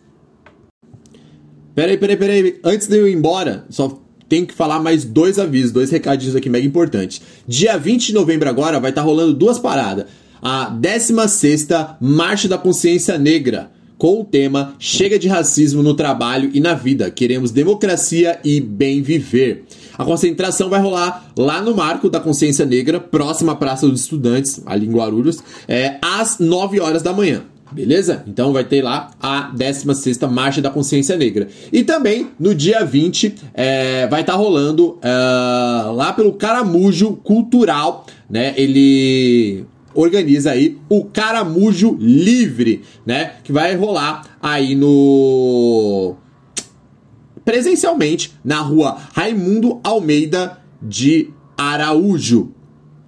Peraí, 1.73 1.97
peraí, 1.97 2.17
peraí. 2.17 2.61
Antes 2.65 2.89
de 2.89 2.97
eu 2.97 3.07
ir 3.07 3.15
embora, 3.15 3.65
só 3.71 4.03
tenho 4.29 4.45
que 4.45 4.53
falar 4.53 4.81
mais 4.81 5.05
dois 5.05 5.39
avisos, 5.39 5.71
dois 5.71 5.89
recadinhos 5.89 6.35
aqui 6.35 6.51
mega 6.51 6.67
importantes. 6.67 7.23
Dia 7.47 7.79
20 7.79 8.09
de 8.09 8.13
novembro 8.13 8.49
agora 8.49 8.81
vai 8.81 8.91
estar 8.91 9.03
tá 9.03 9.07
rolando 9.07 9.35
duas 9.35 9.61
paradas. 9.61 10.07
A 10.43 10.69
16 10.69 11.69
Marcha 12.01 12.49
da 12.49 12.59
Consciência 12.59 13.17
Negra, 13.17 13.71
com 13.97 14.21
o 14.21 14.25
tema 14.25 14.75
Chega 14.81 15.21
de 15.21 15.29
Racismo 15.29 15.81
no 15.81 15.95
Trabalho 15.95 16.51
e 16.53 16.59
na 16.59 16.75
Vida. 16.75 17.09
Queremos 17.09 17.53
democracia 17.53 18.41
e 18.43 18.61
bem 18.61 19.01
viver. 19.01 19.65
A 19.99 20.05
concentração 20.05 20.69
vai 20.69 20.81
rolar 20.81 21.31
lá 21.37 21.61
no 21.61 21.75
Marco 21.75 22.09
da 22.11 22.21
Consciência 22.21 22.67
Negra, 22.67 23.01
próxima 23.01 23.53
à 23.53 23.57
Praça 23.57 23.89
dos 23.89 24.03
Estudantes, 24.03 24.61
ali 24.67 24.87
em 24.87 24.93
Guarulhos, 24.93 25.39
é, 25.67 25.97
às 26.03 26.39
9 26.39 26.81
horas 26.81 27.03
da 27.03 27.13
manhã. 27.13 27.43
Beleza? 27.73 28.23
Então 28.27 28.53
vai 28.53 28.65
ter 28.65 28.83
lá 28.83 29.11
a 29.21 29.51
16 29.55 30.19
Marcha 30.31 30.63
da 30.63 30.71
Consciência 30.71 31.17
Negra. 31.17 31.49
E 31.73 31.83
também 31.83 32.29
no 32.39 32.55
dia 32.55 32.85
20 32.85 33.35
é, 33.53 34.07
vai 34.07 34.21
estar 34.21 34.35
tá 34.35 34.39
rolando 34.39 34.99
é, 35.03 35.91
lá 35.93 36.13
pelo 36.13 36.33
Caramujo 36.35 37.17
Cultural, 37.25 38.07
né? 38.31 38.55
Ele 38.57 39.65
organiza 39.95 40.53
aí 40.53 40.79
o 40.89 41.05
Caramujo 41.05 41.97
Livre, 41.99 42.83
né? 43.05 43.33
Que 43.43 43.53
vai 43.53 43.75
rolar 43.75 44.23
aí 44.41 44.75
no 44.75 46.15
presencialmente 47.47 48.35
na 48.45 48.61
rua 48.61 48.99
Raimundo 49.15 49.81
Almeida 49.83 50.59
de 50.83 51.31
Araújo, 51.57 52.53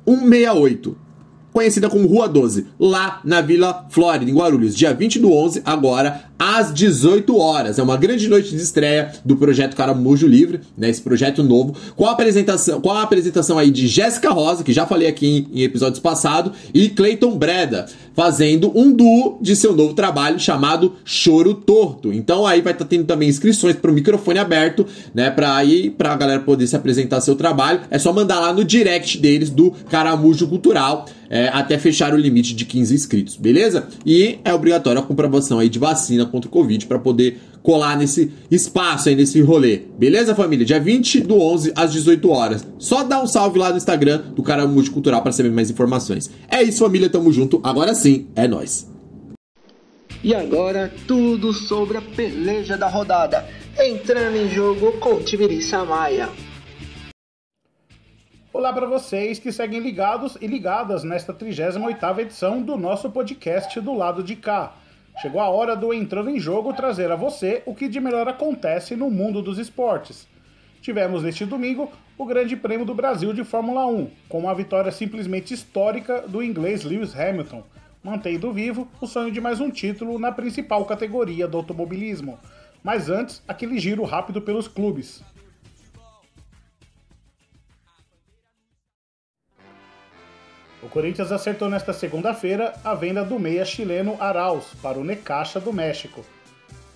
168 0.07 1.09
conhecida 1.53 1.91
como 1.91 2.07
Rua 2.07 2.29
12, 2.29 2.69
lá 2.79 3.21
na 3.25 3.41
Vila 3.41 3.87
Flórida, 3.91 4.31
em 4.31 4.35
Guarulhos, 4.35 4.77
dia 4.77 4.95
20 4.95 5.19
do 5.19 5.33
11, 5.33 5.63
agora 5.65 6.28
às 6.39 6.73
18 6.73 7.37
horas. 7.37 7.79
É 7.79 7.83
uma 7.83 7.97
grande 7.97 8.29
noite 8.29 8.51
de 8.51 8.63
estreia 8.63 9.13
do 9.25 9.37
projeto 9.37 9.75
Caramujo 9.75 10.27
Livre, 10.27 10.61
né, 10.77 10.89
esse 10.89 11.03
projeto 11.03 11.43
novo, 11.43 11.75
com 11.97 12.07
a 12.07 12.13
apresentação, 12.13 12.81
com 12.81 12.91
a 12.91 13.03
apresentação 13.03 13.59
aí 13.59 13.71
de 13.71 13.89
Jéssica 13.89 14.31
Rosa, 14.31 14.63
que 14.63 14.73
já 14.73 14.87
falei 14.87 15.09
aqui 15.09 15.27
em, 15.27 15.61
em 15.61 15.63
episódios 15.65 15.99
passados, 16.01 16.53
e 16.73 16.89
Clayton 16.89 17.37
Breda, 17.37 17.87
fazendo 18.15 18.73
um 18.79 18.93
duo 18.93 19.39
de 19.41 19.57
seu 19.57 19.75
novo 19.75 19.95
trabalho 19.95 20.39
chamado 20.39 20.95
Choro 21.05 21.55
Torto. 21.55 22.13
Então 22.13 22.47
aí 22.47 22.61
vai 22.61 22.73
estar 22.73 22.85
tá 22.85 22.89
tendo 22.89 23.05
também 23.05 23.29
inscrições 23.29 23.77
para 23.77 23.91
o 23.91 23.95
microfone 23.95 24.39
aberto, 24.39 24.87
né, 25.15 25.31
para 25.31 25.55
aí 25.55 25.91
para 25.91 26.13
a 26.13 26.17
galera 26.17 26.41
poder 26.41 26.67
se 26.67 26.77
apresentar 26.77 27.21
seu 27.21 27.35
trabalho. 27.35 27.81
É 27.91 27.99
só 27.99 28.13
mandar 28.13 28.41
lá 28.41 28.53
no 28.53 28.65
direct 28.65 29.19
deles 29.19 29.51
do 29.51 29.73
Caramujo 29.91 30.47
Cultural. 30.47 31.07
É, 31.31 31.49
até 31.49 31.77
fechar 31.77 32.15
o 32.15 32.17
limite 32.17 32.55
de 32.55 32.65
15 32.65 32.95
inscritos, 32.95 33.37
beleza? 33.37 33.87
E 34.07 34.39
é 34.43 34.55
obrigatório 34.55 34.99
a 34.99 35.05
comprovação 35.05 35.59
aí 35.59 35.69
de 35.69 35.79
vacina 35.79 36.25
contra 36.29 36.49
o 36.49 36.53
Covid 36.53 36.87
para 36.87 36.99
poder 36.99 37.39
colar 37.63 37.97
nesse 37.97 38.33
espaço 38.51 39.09
aí, 39.09 39.17
nesse 39.17 39.41
rolê. 39.41 39.83
Beleza, 39.99 40.35
família? 40.35 40.65
Dia 40.65 40.81
20 40.81 41.21
do 41.21 41.41
11 41.41 41.73
às 41.75 41.93
18 41.93 42.31
horas. 42.31 42.67
Só 42.79 43.03
dá 43.03 43.23
um 43.23 43.27
salve 43.27 43.59
lá 43.59 43.71
no 43.71 43.77
Instagram 43.77 44.23
do 44.35 44.43
cara 44.43 44.67
Multicultural 44.67 45.23
para 45.23 45.33
saber 45.33 45.51
mais 45.51 45.71
informações. 45.71 46.31
É 46.51 46.63
isso, 46.63 46.85
família. 46.85 47.11
Tamo 47.11 47.33
junto. 47.33 47.61
Agora 47.63 47.95
sim, 47.95 48.27
é 48.37 48.47
nós. 48.47 48.89
E 50.23 50.35
agora, 50.35 50.93
tudo 51.07 51.53
sobre 51.53 51.97
a 51.97 52.03
peleja 52.03 52.77
da 52.77 52.89
rodada. 52.89 53.47
Entrando 53.79 54.37
em 54.37 54.49
jogo 54.49 54.93
com 54.99 55.23
Tibiriça 55.23 55.85
Maia. 55.85 56.29
Olá 58.53 58.73
para 58.73 58.87
vocês 58.87 59.39
que 59.39 59.53
seguem 59.53 59.79
ligados 59.79 60.37
e 60.41 60.47
ligadas 60.49 61.05
nesta 61.05 61.33
38ª 61.33 62.19
edição 62.19 62.61
do 62.61 62.77
nosso 62.77 63.09
podcast 63.09 63.81
do 63.81 63.95
lado 63.95 64.21
de 64.21 64.35
cá. 64.35 64.75
Chegou 65.21 65.41
a 65.41 65.49
hora 65.49 65.75
do 65.75 65.93
Entrando 65.93 66.31
em 66.31 66.39
Jogo 66.39 66.73
trazer 66.73 67.11
a 67.11 67.17
você 67.17 67.61
o 67.67 67.75
que 67.75 67.89
de 67.89 67.99
melhor 67.99 68.29
acontece 68.29 68.95
no 68.95 69.11
mundo 69.11 69.43
dos 69.43 69.59
esportes. 69.59 70.29
Tivemos 70.81 71.25
neste 71.25 71.45
domingo 71.45 71.91
o 72.17 72.25
Grande 72.25 72.57
Prêmio 72.57 72.87
do 72.87 72.95
Brasil 72.95 73.33
de 73.33 73.43
Fórmula 73.43 73.85
1, 73.85 74.11
com 74.29 74.39
uma 74.39 74.55
vitória 74.55 74.93
simplesmente 74.93 75.53
histórica 75.53 76.23
do 76.29 76.41
inglês 76.41 76.85
Lewis 76.85 77.19
Hamilton, 77.19 77.65
mantendo 78.01 78.53
vivo 78.53 78.87
o 79.01 79.09
sonho 79.09 79.33
de 79.33 79.41
mais 79.41 79.59
um 79.61 79.71
título 79.71 80.21
na 80.21 80.31
principal 80.31 80.85
categoria 80.85 81.49
do 81.49 81.57
automobilismo. 81.57 82.39
Mas 82.81 83.11
antes, 83.11 83.43
aquele 83.49 83.77
giro 83.81 84.05
rápido 84.05 84.41
pelos 84.41 84.69
clubes. 84.69 85.21
O 90.89 90.91
Corinthians 90.91 91.31
acertou 91.31 91.69
nesta 91.69 91.93
segunda-feira 91.93 92.73
a 92.83 92.95
venda 92.95 93.23
do 93.23 93.39
meia 93.39 93.63
chileno 93.63 94.17
Arauz 94.19 94.69
para 94.83 94.99
o 94.99 95.05
Necaxa 95.05 95.61
do 95.61 95.71
México. 95.71 96.25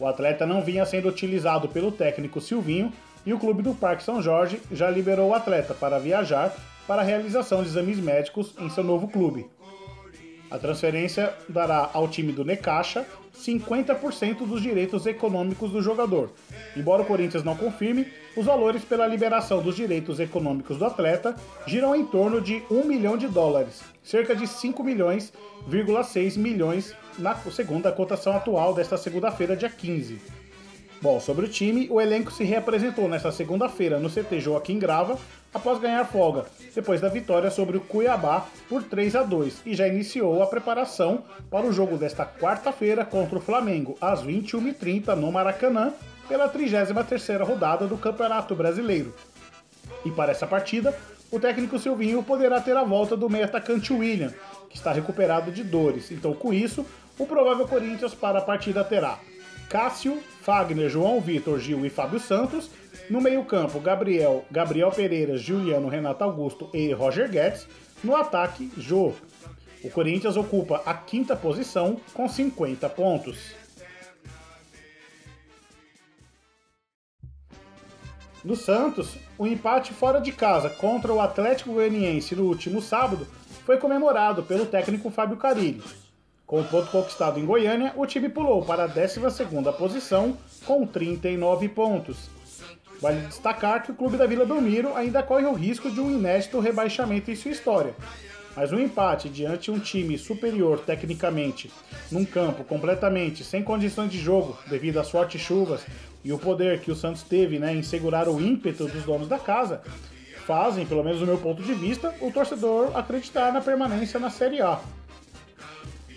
O 0.01 0.07
atleta 0.07 0.47
não 0.47 0.63
vinha 0.63 0.87
sendo 0.87 1.11
utilizado 1.11 1.69
pelo 1.69 1.93
técnico 1.93 2.41
Silvinho 2.41 2.91
e 3.27 3.35
o 3.35 3.39
clube 3.39 3.63
do 3.63 3.75
Parque 3.75 4.03
São 4.03 4.23
Jorge 4.23 4.63
já 4.73 4.89
liberou 4.89 5.29
o 5.29 5.35
atleta 5.35 5.75
para 5.75 5.99
viajar 5.99 6.57
para 6.87 7.03
a 7.03 7.05
realização 7.05 7.63
de 7.63 7.69
exames 7.69 7.99
médicos 7.99 8.55
em 8.59 8.71
seu 8.71 8.83
novo 8.83 9.09
clube. 9.09 9.45
A 10.53 10.59
transferência 10.59 11.33
dará 11.49 11.89
ao 11.95 12.07
time 12.07 12.31
do 12.31 12.45
Necaxa 12.45 13.07
50% 13.35 14.47
dos 14.47 14.61
direitos 14.61 15.07
econômicos 15.07 15.71
do 15.71 15.81
jogador. 15.81 16.31
Embora 16.77 17.01
o 17.01 17.07
Corinthians 17.07 17.43
não 17.43 17.57
confirme, 17.57 18.07
os 18.37 18.45
valores 18.45 18.85
pela 18.85 19.07
liberação 19.07 19.63
dos 19.63 19.75
direitos 19.75 20.21
econômicos 20.21 20.77
do 20.77 20.85
atleta 20.85 21.35
giram 21.67 21.97
em 21.97 22.05
torno 22.05 22.39
de 22.39 22.63
1 22.71 22.85
milhão 22.85 23.17
de 23.17 23.29
dólares, 23.29 23.81
cerca 24.05 24.37
de 24.37 24.47
5 24.47 24.85
milhões, 24.85 25.33
6 26.05 26.37
milhões 26.37 26.95
na 27.19 27.35
segunda 27.35 27.91
cotação 27.91 28.37
atual 28.37 28.75
desta 28.75 28.99
segunda-feira, 28.99 29.57
dia 29.57 29.71
15. 29.71 30.21
Bom, 31.01 31.19
sobre 31.19 31.47
o 31.47 31.49
time, 31.49 31.89
o 31.91 31.99
elenco 31.99 32.31
se 32.31 32.45
reapresentou 32.45 33.09
nesta 33.09 33.33
segunda-feira 33.33 33.99
no 33.99 34.11
CT 34.11 34.39
Joaquim 34.39 34.79
Grava 34.79 35.19
após 35.53 35.79
ganhar 35.79 36.05
folga, 36.05 36.47
depois 36.75 37.01
da 37.01 37.09
vitória 37.09 37.51
sobre 37.51 37.77
o 37.77 37.81
Cuiabá 37.81 38.47
por 38.69 38.83
3 38.83 39.17
a 39.17 39.23
2 39.23 39.63
e 39.67 39.75
já 39.75 39.87
iniciou 39.87 40.43
a 40.43 40.47
preparação 40.47 41.25
para 41.51 41.67
o 41.67 41.73
jogo 41.73 41.97
desta 41.97 42.25
quarta-feira 42.25 43.05
contra 43.05 43.39
o 43.39 43.41
Flamengo, 43.41 43.97
às 44.01 44.23
21h30 44.23 45.15
no 45.15 45.31
Maracanã, 45.31 45.93
pela 46.29 46.49
33ª 46.49 47.45
rodada 47.45 47.87
do 47.87 47.99
Campeonato 47.99 48.55
Brasileiro. 48.55 49.15
E 50.05 50.11
para 50.11 50.33
essa 50.33 50.47
partida, 50.47 50.97
o 51.31 51.39
técnico 51.39 51.79
Silvinho 51.79 52.23
poderá 52.23 52.61
ter 52.61 52.77
a 52.77 52.85
volta 52.85 53.17
do 53.17 53.29
meio 53.29 53.45
atacante 53.45 53.93
William, 53.93 54.33
que 54.69 54.77
está 54.77 54.93
recuperado 54.93 55.51
de 55.51 55.63
dores. 55.63 56.11
Então, 56.11 56.33
com 56.33 56.53
isso, 56.53 56.85
o 57.19 57.27
provável 57.27 57.67
Corinthians 57.69 58.15
para 58.15 58.39
a 58.39 58.43
partida 58.43 58.83
terá 58.83 59.19
Cássio, 59.69 60.23
Fagner, 60.43 60.91
João 60.91 61.21
Vitor, 61.21 61.59
Gil 61.59 61.87
e 61.87 61.91
Fábio 61.91 62.21
Santos. 62.21 62.71
No 63.09 63.21
meio-campo, 63.21 63.81
Gabriel, 63.81 64.45
Gabriel 64.51 64.91
Pereira, 64.91 65.37
Juliano, 65.37 65.89
Renato 65.89 66.25
Augusto 66.25 66.71
e 66.73 66.93
Roger 66.93 67.31
Guedes. 67.31 67.67
No 68.03 68.17
ataque, 68.17 68.71
Jô. 68.77 69.13
O 69.85 69.91
Corinthians 69.91 70.37
ocupa 70.37 70.83
a 70.87 70.95
quinta 70.95 71.35
posição 71.35 72.01
com 72.15 72.29
50 72.29 72.89
pontos. 72.89 73.55
No 78.45 78.57
Santos, 78.57 79.17
o 79.39 79.47
empate 79.47 79.93
fora 79.93 80.21
de 80.21 80.33
casa 80.33 80.69
contra 80.69 81.13
o 81.13 81.21
Atlético 81.21 81.75
Goianiense 81.75 82.35
no 82.35 82.45
último 82.45 82.83
sábado 82.83 83.27
foi 83.65 83.77
comemorado 83.77 84.43
pelo 84.43 84.67
técnico 84.67 85.11
Fábio 85.11 85.37
Carilli. 85.37 85.83
Com 86.45 86.61
o 86.61 86.65
ponto 86.65 86.91
conquistado 86.91 87.39
em 87.39 87.47
Goiânia, 87.47 87.93
o 87.97 88.05
time 88.05 88.29
pulou 88.29 88.65
para 88.65 88.85
a 88.85 88.87
12 88.87 89.21
posição 89.79 90.37
com 90.67 90.85
39 90.85 91.69
pontos. 91.69 92.29
Vale 93.03 93.21
destacar 93.23 93.83
que 93.83 93.91
o 93.91 93.97
clube 93.97 94.17
da 94.17 94.27
Vila 94.27 94.47
Belmiro 94.47 94.95
ainda 94.95 95.25
corre 95.25 95.45
o 95.45 95.53
risco 95.53 95.91
de 95.91 96.01
um 96.01 96.09
inédito 96.09 96.61
rebaixamento 96.61 97.33
em 97.33 97.35
sua 97.35 97.51
história. 97.51 97.97
Mas 98.55 98.73
um 98.73 98.79
empate 98.79 99.29
diante 99.29 99.65
de 99.65 99.71
um 99.73 99.81
time 99.81 100.17
superior 100.17 100.79
tecnicamente, 100.79 101.69
num 102.13 102.25
campo 102.25 102.63
completamente 102.63 103.43
sem 103.43 103.61
condições 103.61 104.09
de 104.09 104.21
jogo 104.21 104.57
devido 104.69 105.01
às 105.01 105.11
fortes 105.11 105.41
chuvas 105.41 105.85
e 106.23 106.33
o 106.33 106.39
poder 106.39 106.79
que 106.79 106.93
o 106.93 106.95
Santos 106.95 107.25
teve 107.25 107.59
né, 107.59 107.75
em 107.75 107.83
segurar 107.83 108.29
o 108.29 108.41
ímpeto 108.41 108.87
dos 108.87 109.03
donos 109.03 109.27
da 109.27 109.39
casa, 109.39 109.83
fazem, 110.47 110.87
pelo 110.87 111.03
menos 111.03 111.19
do 111.19 111.27
meu 111.27 111.39
ponto 111.39 111.61
de 111.61 111.75
vista, 111.75 112.15
o 112.21 112.31
torcedor 112.31 112.97
acreditar 112.97 113.53
na 113.53 113.61
permanência 113.61 114.21
na 114.21 114.31
Série 114.31 114.63
A. 114.63 114.79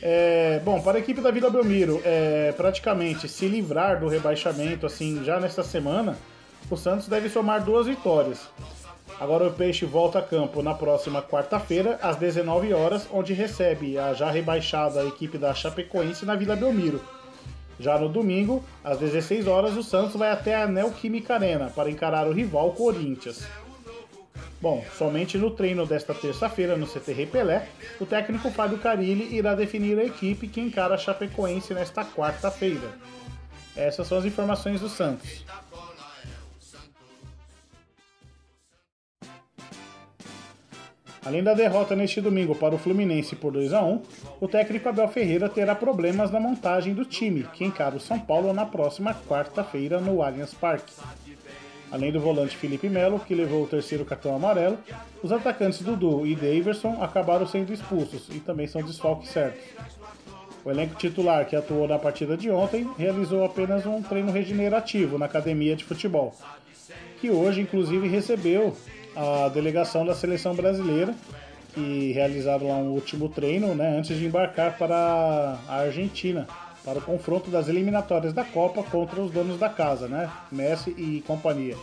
É, 0.04 0.62
bom, 0.64 0.80
para 0.82 0.98
a 0.98 1.02
equipe 1.02 1.20
da 1.20 1.32
Vila 1.32 1.50
Belmiro, 1.50 2.00
é, 2.06 2.54
praticamente 2.56 3.28
se 3.28 3.48
livrar 3.48 4.00
do 4.00 4.08
rebaixamento 4.08 4.86
assim 4.86 5.24
já 5.24 5.40
nesta 5.40 5.64
semana, 5.64 6.16
o 6.70 6.76
Santos 6.76 7.08
deve 7.08 7.30
somar 7.30 7.64
duas 7.64 7.88
vitórias. 7.88 8.50
Agora 9.20 9.48
o 9.48 9.54
Peixe 9.54 9.86
volta 9.86 10.20
a 10.20 10.22
campo 10.22 10.62
na 10.62 10.74
próxima 10.74 11.22
quarta-feira, 11.22 11.98
às 12.02 12.18
19 12.18 12.74
horas, 12.74 13.08
onde 13.12 13.34
recebe 13.34 13.98
a 13.98 14.14
já 14.14 14.30
rebaixada 14.30 15.06
equipe 15.06 15.38
da 15.38 15.54
Chapecoense 15.54 16.26
na 16.26 16.36
Vila 16.36 16.56
Belmiro. 16.56 17.02
Já 17.80 17.98
no 17.98 18.10
domingo, 18.10 18.64
às 18.84 19.00
16 19.00 19.48
horas, 19.48 19.76
o 19.78 19.84
Santos 19.84 20.16
vai 20.16 20.32
até 20.32 20.56
a 20.56 20.68
Neoquímica 20.68 21.36
Arena 21.36 21.72
para 21.74 21.90
encarar 21.90 22.28
o 22.28 22.34
rival 22.34 22.72
Corinthians. 22.72 23.46
Bom, 24.62 24.84
somente 24.98 25.38
no 25.38 25.52
treino 25.52 25.86
desta 25.86 26.14
terça-feira 26.14 26.76
no 26.76 26.88
CTR 26.88 27.28
Pelé, 27.28 27.68
o 28.00 28.06
técnico 28.06 28.50
Fábio 28.50 28.80
Carilli 28.80 29.36
irá 29.36 29.54
definir 29.54 30.00
a 30.00 30.04
equipe 30.04 30.48
que 30.48 30.62
encara 30.62 30.96
a 30.96 30.98
Chapecoense 30.98 31.74
nesta 31.74 32.04
quarta-feira. 32.04 32.98
Essas 33.76 34.08
são 34.08 34.18
as 34.18 34.26
informações 34.26 34.80
do 34.80 34.88
Santos. 34.88 35.46
Além 41.26 41.42
da 41.42 41.56
derrota 41.56 41.96
neste 41.96 42.22
domingo 42.22 42.54
para 42.54 42.76
o 42.76 42.78
Fluminense 42.78 43.36
por 43.36 43.52
2 43.52 43.74
a 43.74 43.82
1, 43.82 44.02
o 44.40 44.48
técnico 44.48 44.88
Abel 44.88 45.08
Ferreira 45.08 45.50
terá 45.50 45.74
problemas 45.74 46.30
na 46.30 46.40
montagem 46.40 46.94
do 46.94 47.04
time, 47.04 47.48
que 47.52 47.66
encara 47.66 47.96
o 47.96 48.00
São 48.00 48.20
Paulo 48.20 48.54
na 48.54 48.64
próxima 48.64 49.16
quarta-feira 49.28 50.00
no 50.00 50.22
Allianz 50.22 50.54
Parque. 50.54 50.94
Além 51.92 52.12
do 52.12 52.20
volante 52.20 52.56
Felipe 52.56 52.88
Melo, 52.90 53.20
que 53.20 53.34
levou 53.34 53.64
o 53.64 53.68
terceiro 53.68 54.06
cartão 54.06 54.36
amarelo, 54.36 54.78
os 55.24 55.32
atacantes 55.32 55.82
Dudu 55.82 56.28
e 56.28 56.36
Daverson 56.36 57.02
acabaram 57.02 57.48
sendo 57.48 57.74
expulsos 57.74 58.28
e 58.30 58.40
também 58.40 58.68
são 58.68 58.84
desfalques 58.84 59.32
certos. 59.32 59.64
O 60.64 60.70
elenco 60.70 60.96
titular 60.96 61.46
que 61.48 61.56
atuou 61.56 61.88
na 61.88 61.98
partida 61.98 62.38
de 62.38 62.52
ontem 62.52 62.88
realizou 63.00 63.44
apenas 63.44 63.84
um 63.86 64.02
treino 64.02 64.32
regenerativo 64.32 65.18
na 65.18 65.26
academia 65.26 65.76
de 65.76 65.84
futebol, 65.84 66.36
que 67.20 67.32
hoje 67.32 67.62
inclusive 67.62 68.08
recebeu 68.08 68.76
a 69.16 69.50
delegação 69.50 70.06
da 70.06 70.14
seleção 70.14 70.54
brasileira, 70.56 71.14
que 71.74 72.12
realizaram 72.14 72.68
lá 72.68 72.76
um 72.76 72.92
último 72.92 73.30
treino 73.30 73.76
né, 73.76 73.98
antes 73.98 74.18
de 74.18 74.26
embarcar 74.26 74.78
para 74.78 75.58
a 75.68 75.76
Argentina, 75.82 76.48
para 76.84 77.00
o 77.00 77.02
confronto 77.02 77.50
das 77.50 77.68
eliminatórias 77.68 78.34
da 78.34 78.46
Copa 78.46 78.84
contra 78.84 79.20
os 79.22 79.32
donos 79.32 79.60
da 79.60 79.70
casa, 79.70 80.08
né, 80.08 80.30
Messi 80.52 80.92
e 80.92 81.24
companhia. 81.28 81.76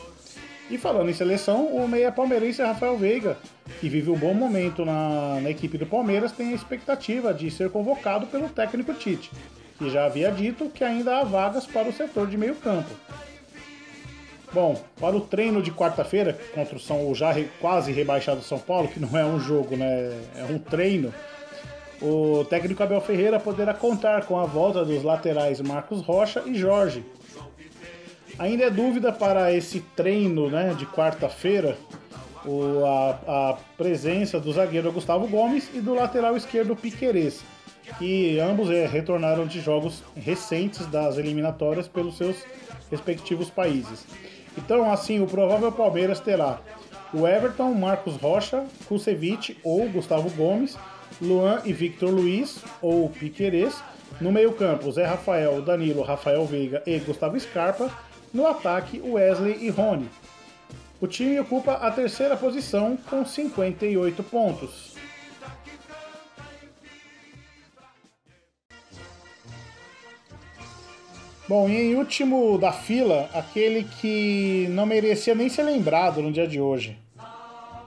E 0.70 0.78
falando 0.78 1.10
em 1.10 1.12
seleção, 1.12 1.66
o 1.66 1.86
meia 1.86 2.10
palmeirense 2.10 2.62
Rafael 2.62 2.96
Veiga, 2.96 3.36
que 3.80 3.88
vive 3.88 4.10
um 4.10 4.16
bom 4.16 4.32
momento 4.32 4.84
na, 4.84 5.38
na 5.40 5.50
equipe 5.50 5.76
do 5.76 5.84
Palmeiras, 5.84 6.32
tem 6.32 6.52
a 6.52 6.54
expectativa 6.54 7.34
de 7.34 7.50
ser 7.50 7.68
convocado 7.68 8.26
pelo 8.26 8.48
técnico 8.48 8.94
Tite, 8.94 9.30
que 9.76 9.90
já 9.90 10.06
havia 10.06 10.30
dito 10.30 10.70
que 10.70 10.82
ainda 10.82 11.18
há 11.18 11.24
vagas 11.24 11.66
para 11.66 11.88
o 11.88 11.92
setor 11.92 12.26
de 12.26 12.38
meio 12.38 12.54
campo. 12.54 12.88
Bom, 14.52 14.78
para 15.00 15.16
o 15.16 15.20
treino 15.20 15.62
de 15.62 15.70
quarta-feira 15.70 16.38
contra 16.54 16.76
o 16.76 16.80
São, 16.80 17.14
já 17.14 17.32
re, 17.32 17.48
quase 17.60 17.90
rebaixado 17.90 18.42
São 18.42 18.58
Paulo, 18.58 18.88
que 18.88 19.00
não 19.00 19.18
é 19.18 19.24
um 19.24 19.40
jogo, 19.40 19.76
né? 19.76 20.20
É 20.36 20.44
um 20.44 20.58
treino. 20.58 21.12
O 22.02 22.44
técnico 22.44 22.82
Abel 22.82 23.00
Ferreira 23.00 23.40
poderá 23.40 23.72
contar 23.72 24.26
com 24.26 24.38
a 24.38 24.44
volta 24.44 24.84
dos 24.84 25.02
laterais 25.02 25.60
Marcos 25.60 26.02
Rocha 26.02 26.42
e 26.44 26.54
Jorge. 26.54 27.04
Ainda 28.38 28.64
é 28.64 28.70
dúvida 28.70 29.12
para 29.12 29.52
esse 29.52 29.80
treino 29.94 30.50
né, 30.50 30.74
de 30.76 30.84
quarta-feira 30.84 31.76
a, 32.84 33.50
a, 33.50 33.56
presença 33.76 34.40
do 34.40 34.52
zagueiro 34.52 34.90
Gustavo 34.90 35.28
Gomes 35.28 35.70
e 35.72 35.80
do 35.80 35.94
lateral 35.94 36.36
esquerdo 36.36 36.74
Piquerez, 36.74 37.40
que 37.98 38.40
ambos 38.40 38.70
é, 38.70 38.86
retornaram 38.86 39.46
de 39.46 39.60
jogos 39.60 40.02
recentes 40.16 40.86
das 40.86 41.18
eliminatórias 41.18 41.86
pelos 41.86 42.16
seus 42.16 42.36
respectivos 42.90 43.48
países. 43.48 44.04
Então, 44.56 44.90
assim, 44.92 45.20
o 45.20 45.26
provável 45.26 45.72
Palmeiras 45.72 46.20
terá 46.20 46.60
o 47.12 47.26
Everton, 47.26 47.74
Marcos 47.74 48.16
Rocha, 48.16 48.64
Kusevich 48.86 49.58
ou 49.62 49.88
Gustavo 49.88 50.30
Gomes, 50.30 50.78
Luan 51.20 51.60
e 51.64 51.72
Victor 51.72 52.10
Luiz 52.10 52.62
ou 52.80 53.08
Piquerez. 53.08 53.82
No 54.20 54.32
meio-campo, 54.32 54.90
Zé 54.92 55.04
Rafael, 55.04 55.62
Danilo, 55.62 56.02
Rafael 56.02 56.44
Veiga 56.46 56.82
e 56.86 56.98
Gustavo 56.98 57.38
Scarpa. 57.38 57.90
No 58.32 58.46
ataque, 58.46 59.00
Wesley 59.00 59.58
e 59.60 59.68
Rony. 59.68 60.08
O 61.00 61.06
time 61.06 61.38
ocupa 61.40 61.72
a 61.72 61.90
terceira 61.90 62.36
posição 62.36 62.96
com 63.10 63.24
58 63.24 64.22
pontos. 64.22 64.91
Bom, 71.54 71.68
e 71.68 71.76
em 71.76 71.94
último 71.96 72.56
da 72.56 72.72
fila, 72.72 73.28
aquele 73.34 73.84
que 73.84 74.66
não 74.70 74.86
merecia 74.86 75.34
nem 75.34 75.50
ser 75.50 75.64
lembrado 75.64 76.22
no 76.22 76.32
dia 76.32 76.48
de 76.48 76.58
hoje. 76.58 76.96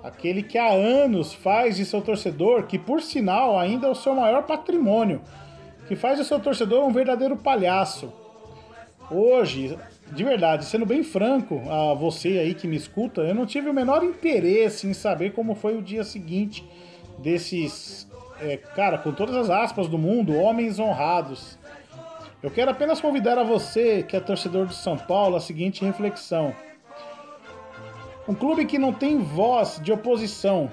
Aquele 0.03 0.43
que 0.43 0.55
há 0.55 0.71
anos 0.71 1.33
faz 1.33 1.75
de 1.75 1.83
seu 1.83 1.99
torcedor, 1.99 2.67
que 2.67 2.77
por 2.77 3.01
sinal 3.01 3.57
ainda 3.57 3.87
é 3.87 3.89
o 3.89 3.95
seu 3.95 4.13
maior 4.13 4.43
patrimônio, 4.43 5.19
que 5.87 5.95
faz 5.95 6.19
de 6.19 6.25
seu 6.25 6.39
torcedor 6.39 6.85
um 6.85 6.93
verdadeiro 6.93 7.37
palhaço. 7.37 8.13
Hoje, 9.09 9.75
de 10.11 10.23
verdade, 10.23 10.63
sendo 10.65 10.85
bem 10.85 11.01
franco 11.01 11.59
a 11.67 11.95
você 11.95 12.37
aí 12.37 12.53
que 12.53 12.67
me 12.67 12.75
escuta, 12.75 13.21
eu 13.21 13.33
não 13.33 13.47
tive 13.47 13.67
o 13.67 13.73
menor 13.73 14.03
interesse 14.03 14.85
em 14.85 14.93
saber 14.93 15.33
como 15.33 15.55
foi 15.55 15.75
o 15.75 15.81
dia 15.81 16.03
seguinte 16.03 16.63
desses, 17.17 18.07
é, 18.39 18.57
cara, 18.57 18.99
com 18.99 19.11
todas 19.11 19.35
as 19.35 19.49
aspas 19.49 19.87
do 19.87 19.97
mundo, 19.97 20.35
homens 20.35 20.77
honrados 20.77 21.57
eu 22.45 22.51
quero 22.51 22.69
apenas 22.69 23.01
convidar 23.01 23.39
a 23.39 23.43
você, 23.43 24.03
que 24.03 24.15
é 24.15 24.19
torcedor 24.19 24.67
de 24.67 24.75
São 24.75 24.95
Paulo, 24.95 25.35
a 25.35 25.39
seguinte 25.39 25.83
reflexão. 25.83 26.53
Um 28.27 28.35
clube 28.35 28.65
que 28.65 28.77
não 28.77 28.93
tem 28.93 29.17
voz 29.17 29.79
de 29.81 29.91
oposição, 29.91 30.69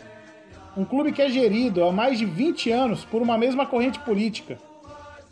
um 0.77 0.85
clube 0.85 1.13
que 1.13 1.23
é 1.23 1.31
gerido 1.31 1.83
há 1.83 1.91
mais 1.91 2.19
de 2.19 2.27
20 2.27 2.71
anos 2.71 3.07
por 3.07 3.23
uma 3.23 3.39
mesma 3.39 3.65
corrente 3.65 3.99
política, 4.01 4.59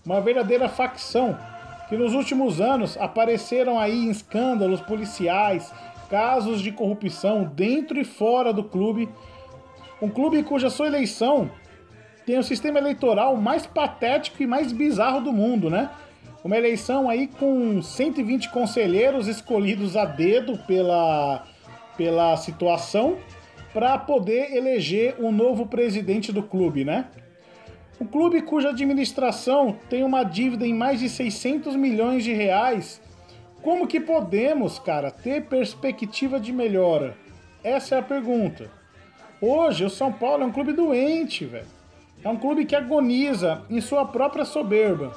uma 0.02 0.18
verdadeira 0.22 0.66
facção 0.66 1.36
que 1.90 1.96
nos 1.98 2.14
últimos 2.14 2.58
anos 2.58 2.96
apareceram 2.96 3.78
aí 3.78 4.06
em 4.06 4.10
escândalos 4.10 4.80
policiais, 4.80 5.70
casos 6.08 6.62
de 6.62 6.72
corrupção 6.72 7.44
dentro 7.44 8.00
e 8.00 8.04
fora 8.04 8.50
do 8.50 8.64
clube. 8.64 9.10
Um 10.00 10.08
clube 10.08 10.42
cuja 10.42 10.70
sua 10.70 10.86
eleição 10.86 11.50
tem 12.24 12.38
o 12.38 12.42
sistema 12.42 12.78
eleitoral 12.78 13.36
mais 13.36 13.66
patético 13.66 14.42
e 14.42 14.46
mais 14.46 14.72
bizarro 14.72 15.20
do 15.20 15.34
mundo, 15.34 15.68
né? 15.68 15.90
Uma 16.42 16.56
eleição 16.56 17.08
aí 17.10 17.26
com 17.26 17.82
120 17.82 18.50
conselheiros 18.50 19.28
escolhidos 19.28 19.94
a 19.96 20.06
dedo 20.06 20.56
pela, 20.66 21.44
pela 21.96 22.36
situação 22.38 23.18
para 23.74 23.98
poder 23.98 24.56
eleger 24.56 25.16
um 25.18 25.30
novo 25.30 25.66
presidente 25.66 26.32
do 26.32 26.42
clube, 26.42 26.84
né? 26.84 27.06
Um 28.00 28.06
clube 28.06 28.40
cuja 28.40 28.70
administração 28.70 29.76
tem 29.90 30.02
uma 30.02 30.24
dívida 30.24 30.66
em 30.66 30.72
mais 30.72 31.00
de 31.00 31.10
600 31.10 31.76
milhões 31.76 32.24
de 32.24 32.32
reais. 32.32 33.00
Como 33.62 33.86
que 33.86 34.00
podemos, 34.00 34.78
cara, 34.78 35.10
ter 35.10 35.44
perspectiva 35.44 36.40
de 36.40 36.50
melhora? 36.50 37.14
Essa 37.62 37.96
é 37.96 37.98
a 37.98 38.02
pergunta. 38.02 38.70
Hoje, 39.38 39.84
o 39.84 39.90
São 39.90 40.10
Paulo 40.10 40.42
é 40.42 40.46
um 40.46 40.52
clube 40.52 40.72
doente, 40.72 41.44
velho. 41.44 41.66
É 42.24 42.28
um 42.28 42.36
clube 42.36 42.64
que 42.64 42.74
agoniza 42.74 43.62
em 43.68 43.82
sua 43.82 44.06
própria 44.06 44.46
soberba. 44.46 45.12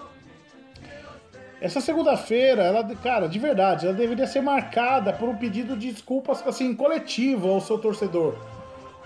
Essa 1.63 1.79
segunda-feira, 1.79 2.61
ela, 2.61 2.83
cara, 2.97 3.25
de 3.29 3.39
verdade, 3.39 3.85
ela 3.85 3.95
deveria 3.95 4.27
ser 4.27 4.41
marcada 4.41 5.13
por 5.13 5.29
um 5.29 5.37
pedido 5.37 5.77
de 5.77 5.93
desculpas, 5.93 6.45
assim, 6.45 6.75
coletivo 6.75 7.49
ao 7.49 7.61
seu 7.61 7.77
torcedor. 7.77 8.35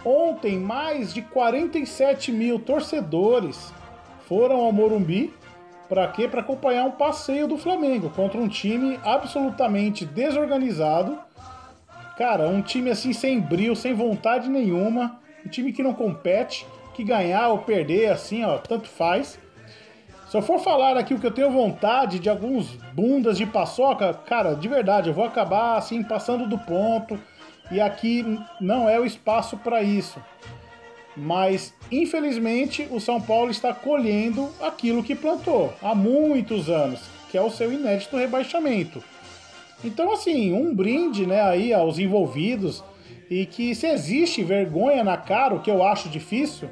Ontem, 0.03 0.57
mais 0.57 1.13
de 1.13 1.21
47 1.21 2.31
mil 2.31 2.57
torcedores 2.57 3.71
foram 4.27 4.55
ao 4.55 4.71
Morumbi 4.71 5.31
para 5.87 6.07
quê? 6.07 6.27
Para 6.27 6.41
acompanhar 6.41 6.85
um 6.85 6.91
passeio 6.91 7.47
do 7.47 7.59
Flamengo 7.59 8.09
contra 8.09 8.41
um 8.41 8.47
time 8.47 8.99
absolutamente 9.03 10.03
desorganizado. 10.03 11.19
Cara, 12.17 12.47
um 12.47 12.63
time 12.63 12.89
assim 12.89 13.13
sem 13.13 13.39
brilho, 13.39 13.75
sem 13.75 13.93
vontade 13.93 14.49
nenhuma, 14.49 15.19
um 15.45 15.49
time 15.49 15.71
que 15.71 15.83
não 15.83 15.93
compete, 15.93 16.65
que 16.95 17.03
ganhar 17.03 17.49
ou 17.49 17.59
perder 17.59 18.09
assim, 18.09 18.43
ó, 18.43 18.57
tanto 18.57 18.89
faz. 18.89 19.39
Se 20.29 20.35
eu 20.35 20.41
for 20.41 20.59
falar 20.59 20.97
aqui 20.97 21.13
o 21.13 21.19
que 21.19 21.25
eu 21.25 21.31
tenho 21.31 21.49
vontade 21.49 22.19
de 22.19 22.29
alguns 22.29 22.67
bundas 22.93 23.37
de 23.37 23.45
paçoca, 23.45 24.13
cara, 24.13 24.55
de 24.55 24.67
verdade, 24.67 25.07
eu 25.07 25.13
vou 25.13 25.23
acabar 25.23 25.77
assim 25.77 26.03
passando 26.03 26.45
do 26.45 26.57
ponto 26.57 27.17
e 27.71 27.79
aqui 27.79 28.37
não 28.59 28.89
é 28.89 28.99
o 28.99 29.05
espaço 29.05 29.55
para 29.55 29.81
isso. 29.81 30.21
Mas 31.15 31.73
infelizmente 31.89 32.85
o 32.91 32.99
São 32.99 33.21
Paulo 33.21 33.49
está 33.49 33.73
colhendo 33.73 34.49
aquilo 34.61 35.01
que 35.01 35.15
plantou 35.15 35.73
há 35.81 35.95
muitos 35.95 36.69
anos, 36.69 36.99
que 37.31 37.37
é 37.37 37.41
o 37.41 37.49
seu 37.49 37.71
inédito 37.71 38.17
rebaixamento. 38.17 39.01
Então 39.81 40.11
assim, 40.11 40.51
um 40.51 40.75
brinde, 40.75 41.25
né, 41.25 41.41
aí 41.41 41.73
aos 41.73 41.99
envolvidos 41.99 42.83
e 43.29 43.45
que 43.45 43.73
se 43.73 43.87
existe 43.87 44.43
vergonha 44.43 45.05
na 45.05 45.15
cara, 45.15 45.55
o 45.55 45.61
que 45.61 45.71
eu 45.71 45.81
acho 45.83 46.09
difícil, 46.09 46.69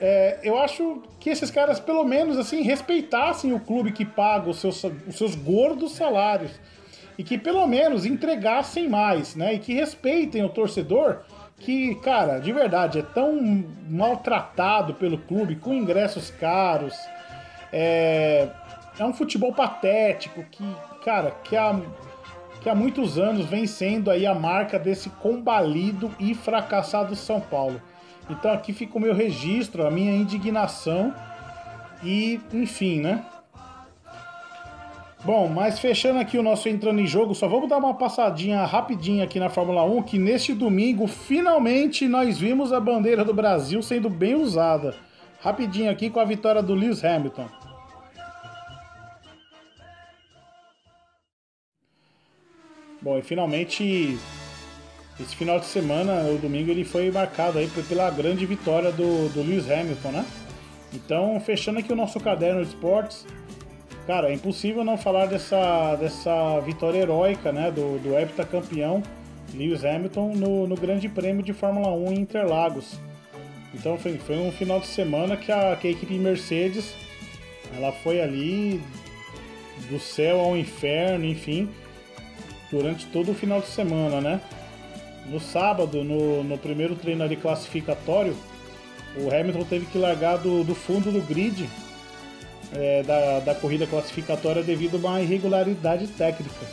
é, 0.00 0.38
eu 0.42 0.58
acho 0.58 1.02
que 1.20 1.28
esses 1.28 1.50
caras, 1.50 1.78
pelo 1.78 2.04
menos, 2.04 2.38
assim, 2.38 2.62
respeitassem 2.62 3.52
o 3.52 3.60
clube 3.60 3.92
que 3.92 4.04
paga 4.04 4.48
os 4.48 4.58
seus, 4.58 4.82
os 4.82 5.16
seus 5.16 5.34
gordos 5.34 5.92
salários. 5.92 6.52
E 7.18 7.22
que 7.22 7.36
pelo 7.36 7.66
menos 7.66 8.06
entregassem 8.06 8.88
mais, 8.88 9.36
né? 9.36 9.52
E 9.52 9.58
que 9.58 9.74
respeitem 9.74 10.42
o 10.42 10.48
torcedor 10.48 11.18
que, 11.58 11.94
cara, 11.96 12.38
de 12.38 12.50
verdade, 12.50 13.00
é 13.00 13.02
tão 13.02 13.38
maltratado 13.90 14.94
pelo 14.94 15.18
clube, 15.18 15.56
com 15.56 15.74
ingressos 15.74 16.30
caros. 16.30 16.94
É, 17.70 18.48
é 18.98 19.04
um 19.04 19.12
futebol 19.12 19.52
patético 19.52 20.42
que, 20.50 20.64
cara, 21.04 21.32
que 21.44 21.54
há, 21.54 21.78
que 22.62 22.70
há 22.70 22.74
muitos 22.74 23.18
anos 23.18 23.44
vem 23.44 23.66
sendo 23.66 24.10
aí 24.10 24.26
a 24.26 24.34
marca 24.34 24.78
desse 24.78 25.10
combalido 25.10 26.10
e 26.18 26.34
fracassado 26.34 27.14
São 27.14 27.38
Paulo. 27.38 27.82
Então 28.30 28.52
aqui 28.52 28.72
fica 28.72 28.96
o 28.96 29.00
meu 29.00 29.12
registro, 29.12 29.84
a 29.84 29.90
minha 29.90 30.12
indignação 30.12 31.12
e, 32.02 32.40
enfim, 32.52 33.00
né? 33.00 33.24
Bom, 35.22 35.48
mas 35.48 35.78
fechando 35.78 36.18
aqui 36.18 36.38
o 36.38 36.42
nosso 36.42 36.66
entrando 36.68 36.98
em 36.98 37.06
jogo, 37.06 37.34
só 37.34 37.46
vamos 37.46 37.68
dar 37.68 37.76
uma 37.76 37.92
passadinha 37.92 38.64
rapidinha 38.64 39.24
aqui 39.24 39.38
na 39.38 39.50
Fórmula 39.50 39.84
1, 39.84 40.02
que 40.04 40.18
neste 40.18 40.54
domingo 40.54 41.06
finalmente 41.06 42.08
nós 42.08 42.38
vimos 42.38 42.72
a 42.72 42.80
bandeira 42.80 43.22
do 43.22 43.34
Brasil 43.34 43.82
sendo 43.82 44.08
bem 44.08 44.34
usada. 44.34 44.94
Rapidinho 45.42 45.90
aqui 45.90 46.08
com 46.08 46.20
a 46.20 46.24
vitória 46.24 46.62
do 46.62 46.74
Lewis 46.74 47.04
Hamilton. 47.04 47.46
Bom, 53.02 53.18
e 53.18 53.22
finalmente 53.22 54.18
esse 55.20 55.36
final 55.36 55.60
de 55.60 55.66
semana, 55.66 56.24
o 56.30 56.38
domingo, 56.38 56.70
ele 56.70 56.84
foi 56.84 57.10
marcado 57.10 57.58
aí 57.58 57.68
pela 57.88 58.10
grande 58.10 58.46
vitória 58.46 58.90
do, 58.90 59.28
do 59.28 59.42
Lewis 59.42 59.70
Hamilton, 59.70 60.12
né? 60.12 60.26
Então, 60.94 61.38
fechando 61.40 61.78
aqui 61.78 61.92
o 61.92 61.96
nosso 61.96 62.18
caderno 62.18 62.62
de 62.62 62.68
esportes, 62.68 63.26
cara, 64.06 64.30
é 64.30 64.34
impossível 64.34 64.82
não 64.82 64.96
falar 64.96 65.26
dessa, 65.26 65.94
dessa 65.96 66.60
vitória 66.60 66.98
heróica, 66.98 67.52
né? 67.52 67.70
Do, 67.70 67.98
do 67.98 68.18
heptacampeão 68.18 69.02
Lewis 69.54 69.84
Hamilton 69.84 70.34
no, 70.36 70.66
no 70.66 70.76
Grande 70.76 71.08
Prêmio 71.08 71.42
de 71.42 71.52
Fórmula 71.52 71.92
1 71.92 72.12
em 72.12 72.20
Interlagos. 72.20 72.98
Então, 73.74 73.98
foi, 73.98 74.16
foi 74.18 74.38
um 74.38 74.50
final 74.50 74.80
de 74.80 74.86
semana 74.86 75.36
que 75.36 75.52
a, 75.52 75.76
que 75.76 75.86
a 75.86 75.90
equipe 75.90 76.14
Mercedes 76.14 76.94
ela 77.76 77.92
foi 77.92 78.20
ali 78.20 78.80
do 79.88 80.00
céu 80.00 80.40
ao 80.40 80.56
inferno, 80.56 81.24
enfim, 81.24 81.68
durante 82.70 83.06
todo 83.06 83.32
o 83.32 83.34
final 83.34 83.60
de 83.60 83.68
semana, 83.68 84.20
né? 84.20 84.40
No 85.30 85.38
sábado, 85.38 86.02
no, 86.02 86.42
no 86.42 86.58
primeiro 86.58 86.96
treino 86.96 87.22
ali 87.22 87.36
classificatório, 87.36 88.36
o 89.16 89.32
Hamilton 89.32 89.64
teve 89.64 89.86
que 89.86 89.96
largar 89.96 90.38
do, 90.38 90.64
do 90.64 90.74
fundo 90.74 91.12
do 91.12 91.20
grid 91.20 91.68
é, 92.72 93.02
da, 93.04 93.40
da 93.40 93.54
corrida 93.54 93.86
classificatória 93.86 94.62
devido 94.62 94.96
a 94.96 95.08
uma 95.08 95.20
irregularidade 95.20 96.08
técnica. 96.08 96.66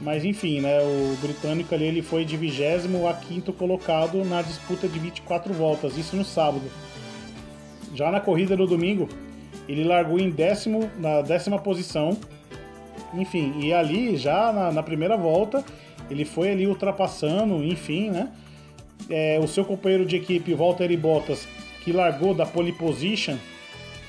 Mas 0.00 0.24
enfim, 0.24 0.60
né, 0.60 0.78
o 0.80 1.16
britânico 1.16 1.74
ali 1.74 1.84
ele 1.84 2.02
foi 2.02 2.24
de 2.24 2.36
vigésimo 2.36 3.06
a 3.06 3.12
quinto 3.12 3.52
colocado 3.52 4.24
na 4.24 4.40
disputa 4.40 4.88
de 4.88 4.98
24 4.98 5.52
voltas, 5.52 5.98
isso 5.98 6.16
no 6.16 6.24
sábado. 6.24 6.64
Já 7.94 8.10
na 8.10 8.20
corrida 8.20 8.56
do 8.56 8.66
domingo, 8.66 9.08
ele 9.68 9.84
largou 9.84 10.18
em 10.18 10.30
décimo, 10.30 10.90
na 10.98 11.20
décima 11.20 11.58
posição. 11.58 12.16
Enfim, 13.12 13.54
e 13.60 13.74
ali 13.74 14.16
já 14.16 14.52
na, 14.52 14.70
na 14.70 14.82
primeira 14.82 15.16
volta 15.16 15.64
ele 16.10 16.24
foi 16.24 16.50
ali 16.50 16.66
ultrapassando, 16.66 17.62
enfim, 17.64 18.10
né? 18.10 18.28
É, 19.08 19.38
o 19.42 19.46
seu 19.46 19.64
companheiro 19.64 20.04
de 20.04 20.16
equipe, 20.16 20.54
Valtteri 20.54 20.96
Bottas, 20.96 21.46
que 21.84 21.92
largou 21.92 22.34
da 22.34 22.44
pole 22.44 22.72
position, 22.72 23.36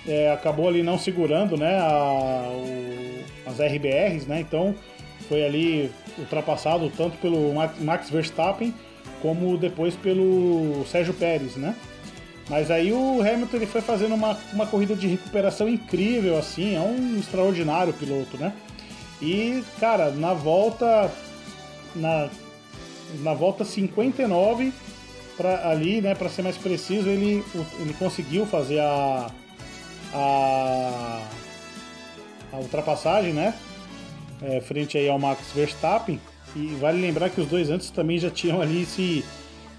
é, 0.07 0.31
acabou 0.31 0.67
ali 0.67 0.81
não 0.81 0.97
segurando, 0.97 1.55
né? 1.57 1.79
A, 1.79 2.49
o, 2.49 3.49
as 3.49 3.59
RBRs, 3.59 4.25
né? 4.25 4.39
Então 4.39 4.75
foi 5.27 5.45
ali 5.45 5.91
ultrapassado 6.17 6.91
tanto 6.95 7.17
pelo 7.17 7.53
Max 7.79 8.09
Verstappen 8.09 8.73
como 9.21 9.57
depois 9.57 9.95
pelo 9.95 10.85
Sérgio 10.85 11.13
Pérez, 11.13 11.55
né? 11.55 11.75
Mas 12.49 12.71
aí 12.71 12.91
o 12.91 13.21
Hamilton 13.21 13.57
ele 13.57 13.65
foi 13.67 13.81
fazendo 13.81 14.15
uma, 14.15 14.37
uma 14.51 14.65
corrida 14.65 14.95
de 14.95 15.07
recuperação 15.07 15.69
incrível, 15.69 16.37
assim, 16.37 16.75
é 16.75 16.79
um 16.79 17.19
extraordinário 17.19 17.93
piloto, 17.93 18.37
né? 18.37 18.53
E, 19.21 19.63
cara, 19.79 20.09
na 20.09 20.33
volta 20.33 21.11
na, 21.95 22.29
na 23.21 23.33
volta 23.33 23.65
59 23.65 24.73
para 25.37 25.69
ali, 25.69 26.01
né, 26.01 26.13
para 26.13 26.29
ser 26.29 26.41
mais 26.41 26.57
preciso, 26.57 27.07
ele, 27.07 27.43
ele 27.79 27.93
conseguiu 27.93 28.45
fazer 28.45 28.79
a, 28.79 29.31
a, 30.13 31.21
a 32.51 32.57
ultrapassagem, 32.57 33.31
né, 33.31 33.53
é, 34.41 34.59
frente 34.59 34.97
aí 34.97 35.07
ao 35.07 35.17
Max 35.17 35.51
Verstappen. 35.55 36.19
E 36.55 36.75
vale 36.79 36.99
lembrar 36.99 37.29
que 37.29 37.39
os 37.39 37.47
dois 37.47 37.69
antes 37.69 37.89
também 37.89 38.17
já 38.17 38.29
tinham 38.29 38.59
ali 38.59 38.85
se, 38.85 39.23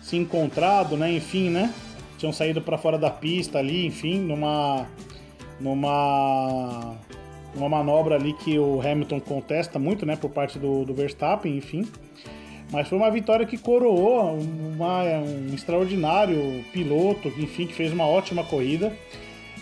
se 0.00 0.16
encontrado, 0.16 0.96
né, 0.96 1.12
enfim, 1.12 1.50
né, 1.50 1.74
tinham 2.16 2.32
saído 2.32 2.62
para 2.62 2.78
fora 2.78 2.98
da 2.98 3.10
pista 3.10 3.58
ali, 3.58 3.86
enfim, 3.86 4.18
numa 4.20 4.86
numa 5.60 6.96
uma 7.54 7.68
manobra 7.68 8.14
ali 8.14 8.32
que 8.32 8.58
o 8.58 8.80
Hamilton 8.80 9.20
contesta 9.20 9.78
muito, 9.78 10.06
né, 10.06 10.16
por 10.16 10.30
parte 10.30 10.58
do, 10.58 10.84
do 10.84 10.94
Verstappen, 10.94 11.56
enfim. 11.56 11.86
Mas 12.72 12.88
foi 12.88 12.96
uma 12.96 13.10
vitória 13.10 13.44
que 13.44 13.58
coroou 13.58 14.38
uma, 14.38 15.02
um 15.02 15.52
extraordinário 15.54 16.64
piloto, 16.72 17.28
enfim, 17.28 17.66
que 17.66 17.74
fez 17.74 17.92
uma 17.92 18.06
ótima 18.06 18.44
corrida. 18.44 18.92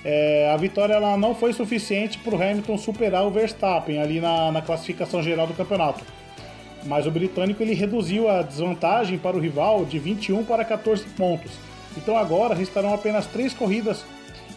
É, 0.04 0.50
a 0.52 0.56
vitória 0.56 0.94
ela 0.94 1.16
não 1.16 1.34
foi 1.34 1.52
suficiente 1.52 2.18
para 2.18 2.34
o 2.34 2.42
Hamilton 2.42 2.76
superar 2.76 3.26
o 3.26 3.30
Verstappen 3.30 3.98
ali 4.00 4.20
na, 4.20 4.52
na 4.52 4.62
classificação 4.62 5.22
geral 5.22 5.46
do 5.46 5.54
campeonato. 5.54 6.04
Mas 6.84 7.06
o 7.06 7.10
britânico 7.10 7.62
ele 7.62 7.74
reduziu 7.74 8.28
a 8.28 8.42
desvantagem 8.42 9.18
para 9.18 9.36
o 9.36 9.40
rival 9.40 9.84
de 9.84 9.98
21 9.98 10.44
para 10.44 10.64
14 10.64 11.04
pontos. 11.08 11.52
Então 11.96 12.16
agora 12.16 12.54
restarão 12.54 12.94
apenas 12.94 13.26
três 13.26 13.52
corridas 13.52 14.04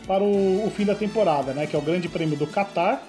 para 0.05 0.23
o, 0.23 0.67
o 0.67 0.69
fim 0.69 0.85
da 0.85 0.93
temporada, 0.93 1.53
né? 1.53 1.65
Que 1.65 1.75
é 1.75 1.79
o 1.79 1.81
Grande 1.81 2.07
Prêmio 2.07 2.37
do 2.37 2.45
Qatar, 2.45 3.01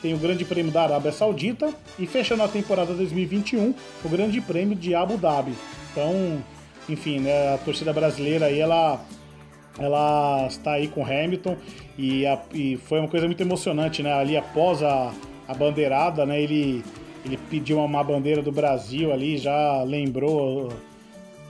tem 0.00 0.14
o 0.14 0.18
Grande 0.18 0.44
Prêmio 0.44 0.72
da 0.72 0.82
Arábia 0.82 1.12
Saudita 1.12 1.72
e 1.98 2.06
fechando 2.06 2.42
a 2.42 2.48
temporada 2.48 2.94
2021, 2.94 3.74
o 4.04 4.08
Grande 4.08 4.40
Prêmio 4.40 4.76
de 4.76 4.94
Abu 4.94 5.16
Dhabi. 5.16 5.52
Então, 5.92 6.42
enfim, 6.88 7.20
né, 7.20 7.54
a 7.54 7.58
torcida 7.58 7.92
brasileira 7.92 8.46
aí 8.46 8.58
ela 8.58 9.04
ela 9.78 10.46
está 10.48 10.72
aí 10.72 10.88
com 10.88 11.04
Hamilton 11.04 11.56
e, 11.96 12.26
a, 12.26 12.40
e 12.52 12.76
foi 12.76 12.98
uma 12.98 13.08
coisa 13.08 13.26
muito 13.26 13.40
emocionante, 13.40 14.02
né? 14.02 14.12
Ali 14.12 14.36
após 14.36 14.82
a, 14.82 15.12
a 15.46 15.54
bandeirada, 15.54 16.26
né? 16.26 16.40
Ele 16.40 16.82
ele 17.24 17.36
pediu 17.50 17.78
uma 17.78 18.02
bandeira 18.02 18.42
do 18.42 18.50
Brasil 18.50 19.12
ali, 19.12 19.36
já 19.36 19.82
lembrou. 19.82 20.72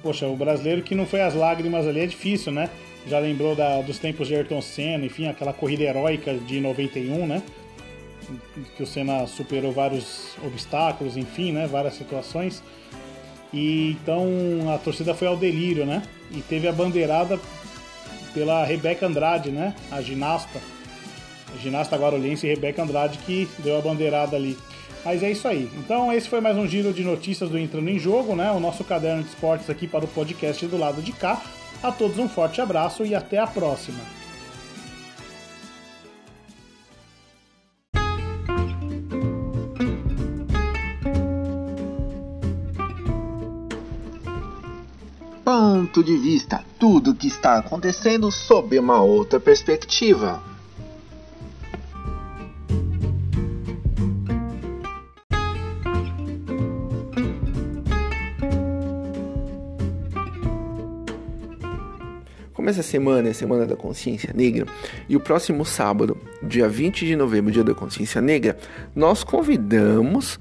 Poxa, 0.02 0.26
o 0.26 0.36
brasileiro 0.36 0.82
que 0.82 0.94
não 0.94 1.06
foi 1.06 1.20
as 1.20 1.34
lágrimas 1.34 1.86
ali 1.86 2.00
é 2.00 2.06
difícil, 2.06 2.52
né? 2.52 2.68
Já 3.06 3.18
lembrou 3.18 3.54
da, 3.54 3.80
dos 3.80 3.98
tempos 3.98 4.28
de 4.28 4.34
Ayrton 4.34 4.60
Senna, 4.60 5.04
enfim, 5.04 5.28
aquela 5.28 5.52
corrida 5.52 5.84
heróica 5.84 6.34
de 6.34 6.60
91, 6.60 7.26
né? 7.26 7.42
Que 8.76 8.82
o 8.82 8.86
Senna 8.86 9.26
superou 9.26 9.72
vários 9.72 10.36
obstáculos, 10.44 11.16
enfim, 11.16 11.52
né, 11.52 11.66
várias 11.66 11.94
situações. 11.94 12.62
E 13.52 13.96
então 14.02 14.26
a 14.74 14.78
torcida 14.78 15.14
foi 15.14 15.26
ao 15.26 15.36
delírio, 15.36 15.86
né? 15.86 16.02
E 16.30 16.42
teve 16.42 16.68
a 16.68 16.72
bandeirada 16.72 17.38
pela 18.34 18.64
Rebeca 18.64 19.06
Andrade, 19.06 19.50
né? 19.50 19.74
A 19.90 20.02
ginasta, 20.02 20.60
a 21.54 21.58
ginasta 21.58 21.96
guarulhense 21.96 22.46
Rebeca 22.46 22.82
Andrade 22.82 23.18
que 23.18 23.48
deu 23.60 23.78
a 23.78 23.80
bandeirada 23.80 24.36
ali. 24.36 24.56
Mas 25.04 25.22
é 25.22 25.30
isso 25.30 25.48
aí. 25.48 25.70
Então 25.78 26.12
esse 26.12 26.28
foi 26.28 26.40
mais 26.40 26.56
um 26.56 26.66
giro 26.66 26.92
de 26.92 27.02
notícias 27.02 27.48
do 27.48 27.58
Entrando 27.58 27.88
em 27.88 27.98
Jogo, 27.98 28.36
né? 28.36 28.50
O 28.50 28.60
nosso 28.60 28.84
caderno 28.84 29.22
de 29.22 29.30
esportes 29.30 29.70
aqui 29.70 29.86
para 29.86 30.04
o 30.04 30.08
podcast 30.08 30.66
do 30.66 30.76
lado 30.76 31.00
de 31.00 31.12
cá. 31.12 31.40
A 31.82 31.90
todos 31.90 32.18
um 32.18 32.28
forte 32.28 32.60
abraço 32.60 33.06
e 33.06 33.14
até 33.14 33.38
a 33.38 33.46
próxima. 33.46 34.17
ponto 45.78 46.02
de 46.02 46.16
vista 46.16 46.64
tudo 46.76 47.12
o 47.12 47.14
que 47.14 47.28
está 47.28 47.56
acontecendo 47.56 48.32
sob 48.32 48.76
uma 48.76 49.00
outra 49.00 49.38
perspectiva. 49.38 50.42
Começa 62.52 62.80
a 62.80 62.82
semana, 62.82 63.28
é 63.28 63.30
a 63.30 63.34
Semana 63.34 63.64
da 63.64 63.76
Consciência 63.76 64.32
Negra, 64.34 64.66
e 65.08 65.14
o 65.14 65.20
próximo 65.20 65.64
sábado, 65.64 66.18
dia 66.42 66.68
20 66.68 67.06
de 67.06 67.14
novembro, 67.14 67.52
dia 67.52 67.62
da 67.62 67.72
Consciência 67.72 68.20
Negra, 68.20 68.58
nós 68.96 69.22
convidamos 69.22 70.40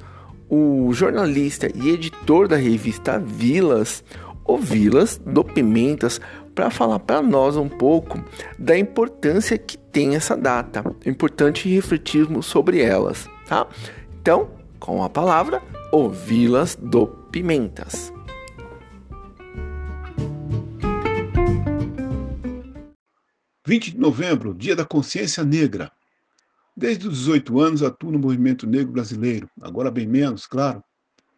o 0.49 0.91
jornalista 0.93 1.69
e 1.75 1.89
editor 1.89 2.47
da 2.47 2.55
revista 2.55 3.19
Vilas, 3.19 4.03
o 4.47 4.57
Vilas 4.57 5.17
do 5.17 5.43
Pimentas, 5.43 6.21
para 6.55 6.71
falar 6.71 6.99
para 6.99 7.21
nós 7.21 7.55
um 7.55 7.69
pouco 7.69 8.23
da 8.57 8.75
importância 8.75 9.57
que 9.57 9.77
tem 9.77 10.15
essa 10.15 10.35
data. 10.35 10.83
É 11.05 11.09
importante 11.09 11.69
refletirmos 11.69 12.47
sobre 12.47 12.81
elas, 12.81 13.29
tá? 13.45 13.67
Então, 14.19 14.49
com 14.79 15.03
a 15.03 15.09
palavra, 15.09 15.61
o 15.91 16.09
Vilas 16.09 16.75
do 16.75 17.07
Pimentas. 17.07 18.11
...20 23.67 23.91
de 23.91 23.99
novembro, 23.99 24.53
Dia 24.53 24.77
da 24.77 24.85
Consciência 24.85 25.43
Negra. 25.43 25.91
Desde 26.73 27.05
os 27.05 27.17
18 27.17 27.59
anos 27.59 27.83
atuo 27.83 28.11
no 28.11 28.17
movimento 28.17 28.65
negro 28.65 28.93
brasileiro, 28.93 29.49
agora 29.61 29.91
bem 29.91 30.07
menos, 30.07 30.47
claro. 30.47 30.81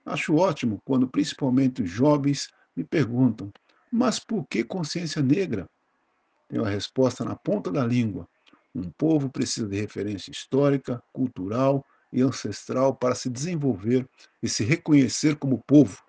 Acho 0.05 0.35
ótimo 0.35 0.79
quando 0.85 1.07
principalmente 1.07 1.81
os 1.81 1.89
jovens 1.89 2.49
me 2.75 2.83
perguntam 2.83 3.51
mas 3.91 4.19
por 4.19 4.45
que 4.47 4.63
consciência 4.63 5.21
negra? 5.21 5.67
Tenho 6.47 6.63
a 6.63 6.69
resposta 6.69 7.25
na 7.25 7.35
ponta 7.35 7.71
da 7.71 7.85
língua. 7.85 8.27
Um 8.73 8.89
povo 8.91 9.29
precisa 9.29 9.67
de 9.67 9.79
referência 9.79 10.31
histórica, 10.31 11.01
cultural 11.11 11.85
e 12.13 12.21
ancestral 12.21 12.95
para 12.95 13.15
se 13.15 13.29
desenvolver 13.29 14.07
e 14.41 14.49
se 14.49 14.63
reconhecer 14.63 15.35
como 15.35 15.63
povo, 15.65 16.03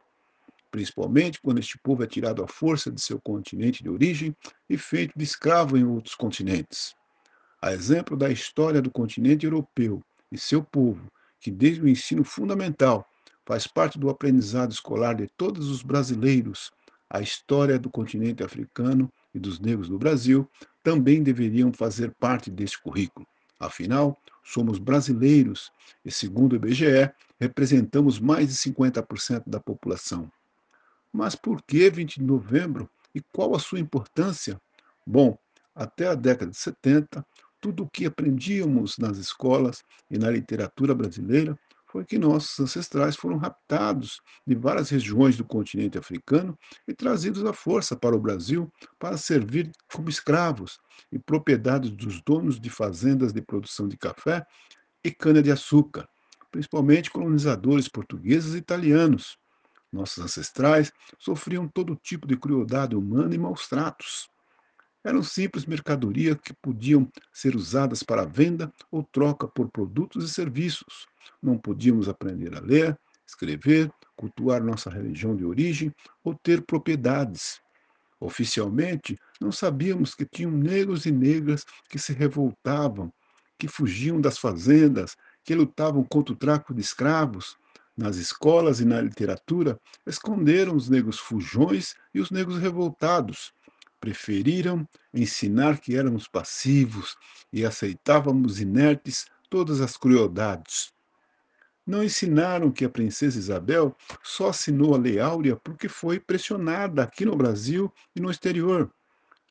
principalmente 0.70 1.40
quando 1.40 1.58
este 1.58 1.78
povo 1.78 2.02
é 2.02 2.06
tirado 2.06 2.42
à 2.42 2.48
força 2.48 2.90
de 2.90 3.00
seu 3.00 3.20
continente 3.20 3.82
de 3.82 3.88
origem 3.88 4.36
e 4.68 4.76
feito 4.76 5.12
de 5.16 5.24
escravo 5.24 5.76
em 5.76 5.84
outros 5.84 6.14
continentes. 6.14 6.94
A 7.62 7.72
exemplo 7.72 8.16
da 8.16 8.30
história 8.30 8.80
do 8.80 8.90
continente 8.90 9.44
europeu 9.44 10.02
e 10.30 10.38
seu 10.38 10.62
povo, 10.62 11.10
que 11.38 11.50
desde 11.50 11.82
o 11.82 11.88
ensino 11.88 12.24
fundamental 12.24 13.06
faz 13.50 13.66
parte 13.66 13.98
do 13.98 14.08
aprendizado 14.08 14.70
escolar 14.70 15.12
de 15.14 15.26
todos 15.26 15.70
os 15.70 15.82
brasileiros, 15.82 16.70
a 17.10 17.20
história 17.20 17.80
do 17.80 17.90
continente 17.90 18.44
africano 18.44 19.12
e 19.34 19.40
dos 19.40 19.58
negros 19.58 19.88
do 19.88 19.98
Brasil 19.98 20.48
também 20.84 21.20
deveriam 21.20 21.72
fazer 21.72 22.14
parte 22.20 22.48
deste 22.48 22.80
currículo. 22.80 23.26
Afinal, 23.58 24.16
somos 24.44 24.78
brasileiros 24.78 25.72
e, 26.04 26.12
segundo 26.12 26.52
o 26.52 26.54
IBGE, 26.54 27.10
representamos 27.40 28.20
mais 28.20 28.50
de 28.50 28.54
50% 28.54 29.42
da 29.48 29.58
população. 29.58 30.30
Mas 31.12 31.34
por 31.34 31.60
que 31.60 31.90
20 31.90 32.20
de 32.20 32.24
novembro 32.24 32.88
e 33.12 33.20
qual 33.20 33.56
a 33.56 33.58
sua 33.58 33.80
importância? 33.80 34.60
Bom, 35.04 35.36
até 35.74 36.06
a 36.06 36.14
década 36.14 36.52
de 36.52 36.56
70, 36.56 37.26
tudo 37.60 37.82
o 37.82 37.90
que 37.90 38.06
aprendíamos 38.06 38.96
nas 38.96 39.18
escolas 39.18 39.82
e 40.08 40.16
na 40.16 40.30
literatura 40.30 40.94
brasileira 40.94 41.58
foi 41.90 42.04
que 42.04 42.18
nossos 42.18 42.58
ancestrais 42.60 43.16
foram 43.16 43.36
raptados 43.36 44.20
de 44.46 44.54
várias 44.54 44.90
regiões 44.90 45.36
do 45.36 45.44
continente 45.44 45.98
africano 45.98 46.56
e 46.86 46.94
trazidos 46.94 47.44
à 47.44 47.52
força 47.52 47.96
para 47.96 48.14
o 48.14 48.20
Brasil 48.20 48.72
para 48.98 49.16
servir 49.16 49.72
como 49.92 50.08
escravos 50.08 50.78
e 51.10 51.18
propriedades 51.18 51.90
dos 51.90 52.22
donos 52.22 52.60
de 52.60 52.70
fazendas 52.70 53.32
de 53.32 53.42
produção 53.42 53.88
de 53.88 53.96
café 53.96 54.46
e 55.02 55.10
cana-de-açúcar, 55.10 56.08
principalmente 56.52 57.10
colonizadores 57.10 57.88
portugueses 57.88 58.54
e 58.54 58.58
italianos. 58.58 59.36
Nossos 59.92 60.22
ancestrais 60.22 60.92
sofriam 61.18 61.66
todo 61.66 61.96
tipo 61.96 62.24
de 62.24 62.36
crueldade 62.36 62.94
humana 62.94 63.34
e 63.34 63.38
maus 63.38 63.66
tratos. 63.66 64.29
Eram 65.02 65.22
simples 65.22 65.64
mercadorias 65.64 66.36
que 66.42 66.52
podiam 66.52 67.08
ser 67.32 67.56
usadas 67.56 68.02
para 68.02 68.26
venda 68.26 68.70
ou 68.90 69.02
troca 69.02 69.48
por 69.48 69.70
produtos 69.70 70.24
e 70.24 70.28
serviços. 70.28 71.06
Não 71.42 71.56
podíamos 71.56 72.06
aprender 72.06 72.54
a 72.54 72.60
ler, 72.60 72.98
escrever, 73.26 73.90
cultuar 74.14 74.62
nossa 74.62 74.90
religião 74.90 75.34
de 75.34 75.44
origem 75.44 75.90
ou 76.22 76.34
ter 76.34 76.60
propriedades. 76.62 77.60
Oficialmente, 78.20 79.16
não 79.40 79.50
sabíamos 79.50 80.14
que 80.14 80.26
tinham 80.26 80.50
negros 80.50 81.06
e 81.06 81.10
negras 81.10 81.64
que 81.88 81.98
se 81.98 82.12
revoltavam, 82.12 83.10
que 83.58 83.66
fugiam 83.66 84.20
das 84.20 84.36
fazendas, 84.36 85.16
que 85.42 85.54
lutavam 85.54 86.04
contra 86.04 86.34
o 86.34 86.36
tráfico 86.36 86.74
de 86.74 86.82
escravos. 86.82 87.56
Nas 87.96 88.16
escolas 88.16 88.80
e 88.80 88.84
na 88.84 89.00
literatura, 89.00 89.78
esconderam 90.06 90.76
os 90.76 90.90
negros 90.90 91.18
fujões 91.18 91.94
e 92.14 92.20
os 92.20 92.30
negros 92.30 92.58
revoltados 92.58 93.52
preferiram 94.00 94.88
ensinar 95.12 95.78
que 95.78 95.96
éramos 95.96 96.26
passivos 96.26 97.16
e 97.52 97.64
aceitávamos 97.64 98.60
inertes 98.60 99.26
todas 99.48 99.80
as 99.80 99.96
crueldades. 99.96 100.92
Não 101.86 102.04
ensinaram 102.04 102.70
que 102.70 102.84
a 102.84 102.90
princesa 102.90 103.38
Isabel 103.38 103.96
só 104.22 104.50
assinou 104.50 104.94
a 104.94 104.98
Lei 104.98 105.18
Áurea 105.18 105.56
porque 105.56 105.88
foi 105.88 106.20
pressionada 106.20 107.02
aqui 107.02 107.24
no 107.24 107.36
Brasil 107.36 107.92
e 108.14 108.20
no 108.20 108.30
exterior. 108.30 108.90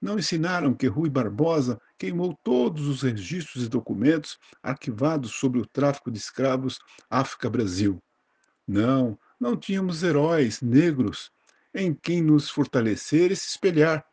Não 0.01 0.17
ensinaram 0.17 0.73
que 0.73 0.87
Rui 0.87 1.09
Barbosa 1.09 1.79
queimou 1.97 2.37
todos 2.41 2.87
os 2.87 3.01
registros 3.01 3.65
e 3.65 3.69
documentos 3.69 4.39
arquivados 4.63 5.31
sobre 5.31 5.59
o 5.59 5.65
tráfico 5.65 6.09
de 6.09 6.17
escravos 6.17 6.79
África-Brasil. 7.09 8.01
Não, 8.65 9.19
não 9.37 9.57
tínhamos 9.57 10.03
heróis 10.03 10.61
negros 10.61 11.31
em 11.73 11.93
quem 11.93 12.21
nos 12.21 12.49
fortalecer 12.49 13.31
e 13.31 13.35
se 13.35 13.49
espelhar. 13.49 14.05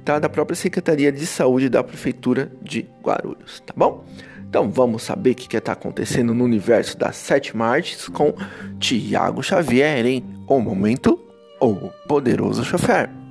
tá? 0.03 0.19
Da 0.19 0.31
própria 0.31 0.57
Secretaria 0.57 1.13
de 1.13 1.27
Saúde 1.27 1.69
da 1.69 1.85
Prefeitura 1.85 2.51
de 2.63 2.87
Guarulhos, 3.03 3.61
tá 3.61 3.75
bom? 3.77 4.07
Então 4.49 4.71
vamos 4.71 5.03
saber 5.03 5.33
o 5.33 5.35
que 5.35 5.55
está 5.57 5.73
acontecendo 5.73 6.33
no 6.33 6.45
universo 6.45 6.97
das 6.97 7.17
sete 7.17 7.55
martes 7.55 8.09
com 8.09 8.33
Tiago 8.79 9.43
Xavier 9.43 10.07
em 10.07 10.25
O 10.49 10.59
Momento, 10.59 11.21
o 11.61 11.91
Poderoso 12.07 12.65
Chofer. 12.65 13.24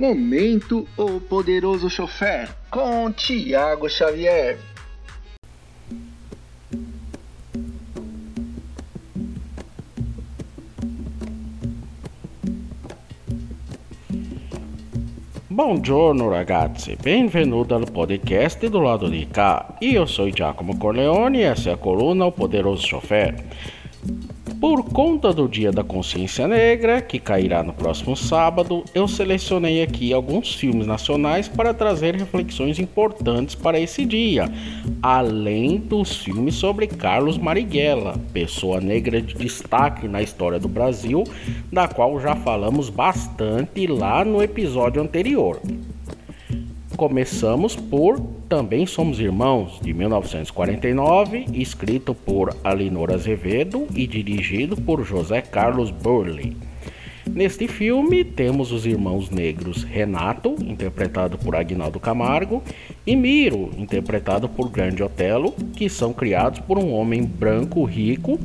Momento 0.00 0.88
O 0.96 1.20
Poderoso 1.20 1.90
Chofer 1.90 2.48
com 2.70 3.12
Tiago 3.12 3.86
Xavier. 3.86 4.58
Buongiorno 15.46 16.30
ragazzi, 16.30 16.96
benvenuti 16.98 17.74
al 17.74 17.90
podcast 17.92 18.66
do 18.70 18.80
lado 18.80 19.06
di 19.06 19.28
cá. 19.30 19.76
Io 19.80 20.06
sono 20.06 20.30
Giacomo 20.30 20.78
Corleone 20.78 21.40
e 21.40 21.42
essa 21.42 21.68
é 21.68 21.72
a 21.74 21.76
coluna 21.76 22.24
O 22.24 22.32
Poderoso 22.32 22.86
Chofer. 22.86 23.34
Por 24.60 24.84
conta 24.84 25.32
do 25.32 25.48
Dia 25.48 25.72
da 25.72 25.82
Consciência 25.82 26.46
Negra, 26.46 27.00
que 27.00 27.18
cairá 27.18 27.62
no 27.62 27.72
próximo 27.72 28.14
sábado, 28.14 28.84
eu 28.94 29.08
selecionei 29.08 29.82
aqui 29.82 30.12
alguns 30.12 30.54
filmes 30.54 30.86
nacionais 30.86 31.48
para 31.48 31.72
trazer 31.72 32.14
reflexões 32.14 32.78
importantes 32.78 33.54
para 33.54 33.80
esse 33.80 34.04
dia, 34.04 34.52
além 35.02 35.78
dos 35.78 36.18
filmes 36.18 36.56
sobre 36.56 36.86
Carlos 36.86 37.38
Marighella, 37.38 38.20
pessoa 38.34 38.82
negra 38.82 39.22
de 39.22 39.34
destaque 39.34 40.06
na 40.06 40.20
história 40.20 40.58
do 40.58 40.68
Brasil, 40.68 41.24
da 41.72 41.88
qual 41.88 42.20
já 42.20 42.36
falamos 42.36 42.90
bastante 42.90 43.86
lá 43.86 44.26
no 44.26 44.42
episódio 44.42 45.00
anterior. 45.00 45.58
Começamos 47.00 47.74
por 47.74 48.20
Também 48.46 48.84
Somos 48.84 49.18
Irmãos, 49.18 49.80
de 49.80 49.94
1949, 49.94 51.46
escrito 51.54 52.14
por 52.14 52.54
Alinor 52.62 53.10
Azevedo 53.10 53.86
e 53.94 54.06
dirigido 54.06 54.76
por 54.76 55.02
José 55.02 55.40
Carlos 55.40 55.90
Burley. 55.90 56.54
Neste 57.26 57.68
filme 57.68 58.24
temos 58.24 58.72
os 58.72 58.86
irmãos 58.86 59.30
negros 59.30 59.82
Renato, 59.82 60.56
interpretado 60.60 61.36
por 61.36 61.54
Agnaldo 61.54 62.00
Camargo, 62.00 62.62
e 63.06 63.14
Miro, 63.14 63.70
interpretado 63.76 64.48
por 64.48 64.70
Grande 64.70 65.02
Otelo, 65.02 65.52
que 65.74 65.88
são 65.88 66.12
criados 66.12 66.60
por 66.60 66.78
um 66.78 66.92
homem 66.92 67.22
branco 67.22 67.84
rico 67.84 68.38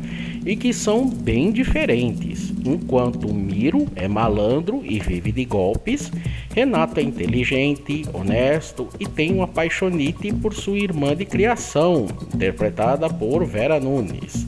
e 0.45 0.55
que 0.55 0.73
são 0.73 1.07
bem 1.07 1.51
diferentes. 1.51 2.53
Enquanto 2.65 3.33
Miro 3.33 3.88
é 3.95 4.07
malandro 4.07 4.81
e 4.83 4.99
vive 4.99 5.31
de 5.31 5.45
golpes, 5.45 6.11
Renato 6.53 6.99
é 6.99 7.03
inteligente, 7.03 8.05
honesto 8.13 8.89
e 8.99 9.07
tem 9.07 9.33
uma 9.33 9.47
paixonite 9.47 10.33
por 10.33 10.53
sua 10.53 10.77
irmã 10.77 11.15
de 11.15 11.25
criação, 11.25 12.07
interpretada 12.33 13.09
por 13.09 13.45
Vera 13.45 13.79
Nunes. 13.79 14.47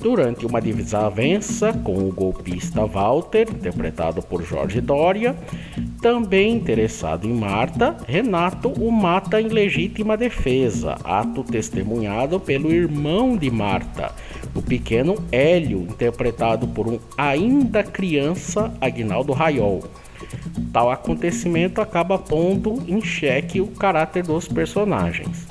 Durante 0.00 0.46
uma 0.46 0.60
desavença 0.60 1.72
com 1.72 2.08
o 2.08 2.12
golpista 2.12 2.86
Walter, 2.86 3.48
interpretado 3.50 4.22
por 4.22 4.44
Jorge 4.44 4.80
Doria, 4.80 5.36
também 6.00 6.54
interessado 6.54 7.26
em 7.26 7.34
Marta, 7.34 7.96
Renato 8.06 8.68
o 8.68 8.92
mata 8.92 9.40
em 9.40 9.48
legítima 9.48 10.16
defesa, 10.16 10.96
ato 11.02 11.42
testemunhado 11.42 12.38
pelo 12.38 12.72
irmão 12.72 13.36
de 13.36 13.50
Marta, 13.50 14.12
o 14.54 14.62
pequeno 14.62 15.16
Hélio, 15.32 15.80
interpretado 15.80 16.68
por 16.68 16.86
um 16.86 17.00
ainda 17.16 17.82
criança 17.82 18.72
Agnaldo 18.80 19.32
Raiol. 19.32 19.82
Tal 20.72 20.92
acontecimento 20.92 21.80
acaba 21.80 22.16
pondo 22.16 22.84
em 22.86 23.00
xeque 23.00 23.60
o 23.60 23.66
caráter 23.66 24.22
dos 24.22 24.46
personagens 24.46 25.48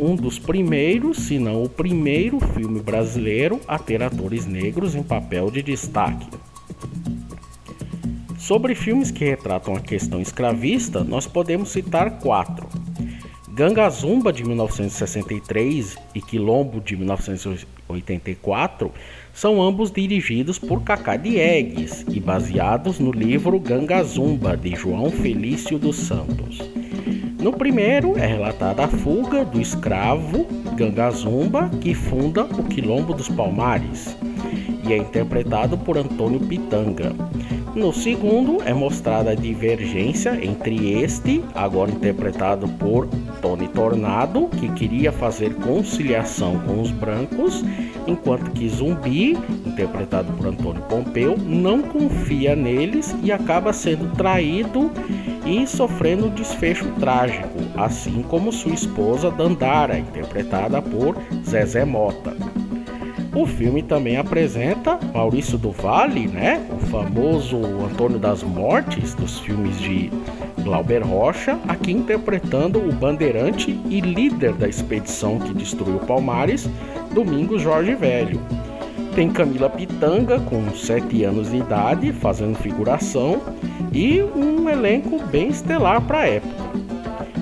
um 0.00 0.14
dos 0.16 0.38
primeiros, 0.38 1.18
se 1.18 1.38
não 1.38 1.62
o 1.62 1.68
primeiro 1.68 2.40
filme 2.40 2.80
brasileiro 2.80 3.60
a 3.66 3.78
ter 3.78 4.02
atores 4.02 4.46
negros 4.46 4.94
em 4.94 5.02
papel 5.02 5.50
de 5.50 5.62
destaque. 5.62 6.26
Sobre 8.38 8.74
filmes 8.74 9.10
que 9.10 9.24
retratam 9.24 9.74
a 9.76 9.80
questão 9.80 10.22
escravista, 10.22 11.04
nós 11.04 11.26
podemos 11.26 11.70
citar 11.70 12.18
quatro. 12.18 12.66
Ganga 13.58 13.90
Zumba 13.90 14.32
de 14.32 14.44
1963 14.44 15.96
e 16.14 16.22
Quilombo 16.22 16.80
de 16.80 16.96
1984 16.96 18.92
são 19.34 19.60
ambos 19.60 19.90
dirigidos 19.90 20.60
por 20.60 20.84
Cacá 20.84 21.16
Diegues 21.16 22.06
e 22.08 22.20
baseados 22.20 23.00
no 23.00 23.10
livro 23.10 23.58
Ganga 23.58 24.00
Zumba 24.04 24.56
de 24.56 24.76
João 24.76 25.10
Felício 25.10 25.76
dos 25.76 25.96
Santos. 25.96 26.60
No 27.40 27.52
primeiro 27.52 28.18
é 28.18 28.26
relatada 28.26 28.84
a 28.84 28.88
fuga 28.88 29.44
do 29.44 29.60
escravo 29.60 30.44
Gangazumba, 30.74 31.70
que 31.80 31.94
funda 31.94 32.42
o 32.44 32.64
Quilombo 32.64 33.14
dos 33.14 33.28
Palmares, 33.28 34.16
e 34.84 34.92
é 34.92 34.96
interpretado 34.96 35.78
por 35.78 35.96
Antônio 35.96 36.40
Pitanga. 36.40 37.14
No 37.78 37.92
segundo 37.92 38.60
é 38.64 38.74
mostrada 38.74 39.30
a 39.30 39.34
divergência 39.36 40.36
entre 40.44 41.00
este, 41.00 41.44
agora 41.54 41.92
interpretado 41.92 42.66
por 42.70 43.06
Tony 43.40 43.68
Tornado, 43.68 44.48
que 44.48 44.68
queria 44.72 45.12
fazer 45.12 45.54
conciliação 45.54 46.58
com 46.66 46.82
os 46.82 46.90
brancos, 46.90 47.64
enquanto 48.04 48.50
que 48.50 48.68
Zumbi, 48.68 49.38
interpretado 49.64 50.32
por 50.32 50.48
Antônio 50.48 50.82
Pompeu, 50.82 51.38
não 51.38 51.80
confia 51.80 52.56
neles 52.56 53.14
e 53.22 53.30
acaba 53.30 53.72
sendo 53.72 54.12
traído 54.16 54.90
e 55.46 55.64
sofrendo 55.64 56.30
desfecho 56.30 56.84
trágico, 56.98 57.60
assim 57.76 58.22
como 58.22 58.52
sua 58.52 58.74
esposa 58.74 59.30
Dandara, 59.30 59.96
interpretada 59.96 60.82
por 60.82 61.16
Zezé 61.48 61.84
Mota. 61.84 62.34
O 63.38 63.46
filme 63.46 63.84
também 63.84 64.16
apresenta 64.16 64.98
Maurício 65.14 65.56
do 65.56 65.70
Vale, 65.70 66.26
né? 66.26 66.60
O 66.72 66.86
famoso 66.88 67.56
Antônio 67.88 68.18
das 68.18 68.42
Mortes 68.42 69.14
dos 69.14 69.38
filmes 69.38 69.78
de 69.78 70.10
Glauber 70.64 71.04
Rocha, 71.06 71.56
aqui 71.68 71.92
interpretando 71.92 72.80
o 72.80 72.92
bandeirante 72.92 73.78
e 73.88 74.00
líder 74.00 74.54
da 74.54 74.68
expedição 74.68 75.38
que 75.38 75.54
destruiu 75.54 76.00
Palmares, 76.00 76.68
Domingos 77.14 77.62
Jorge 77.62 77.94
Velho. 77.94 78.40
Tem 79.14 79.30
Camila 79.30 79.70
Pitanga, 79.70 80.40
com 80.40 80.68
7 80.74 81.22
anos 81.22 81.52
de 81.52 81.58
idade, 81.58 82.12
fazendo 82.12 82.58
figuração, 82.58 83.40
e 83.92 84.20
um 84.20 84.68
elenco 84.68 85.22
bem 85.26 85.50
estelar 85.50 86.00
para 86.00 86.18
a 86.18 86.26
época. 86.26 86.97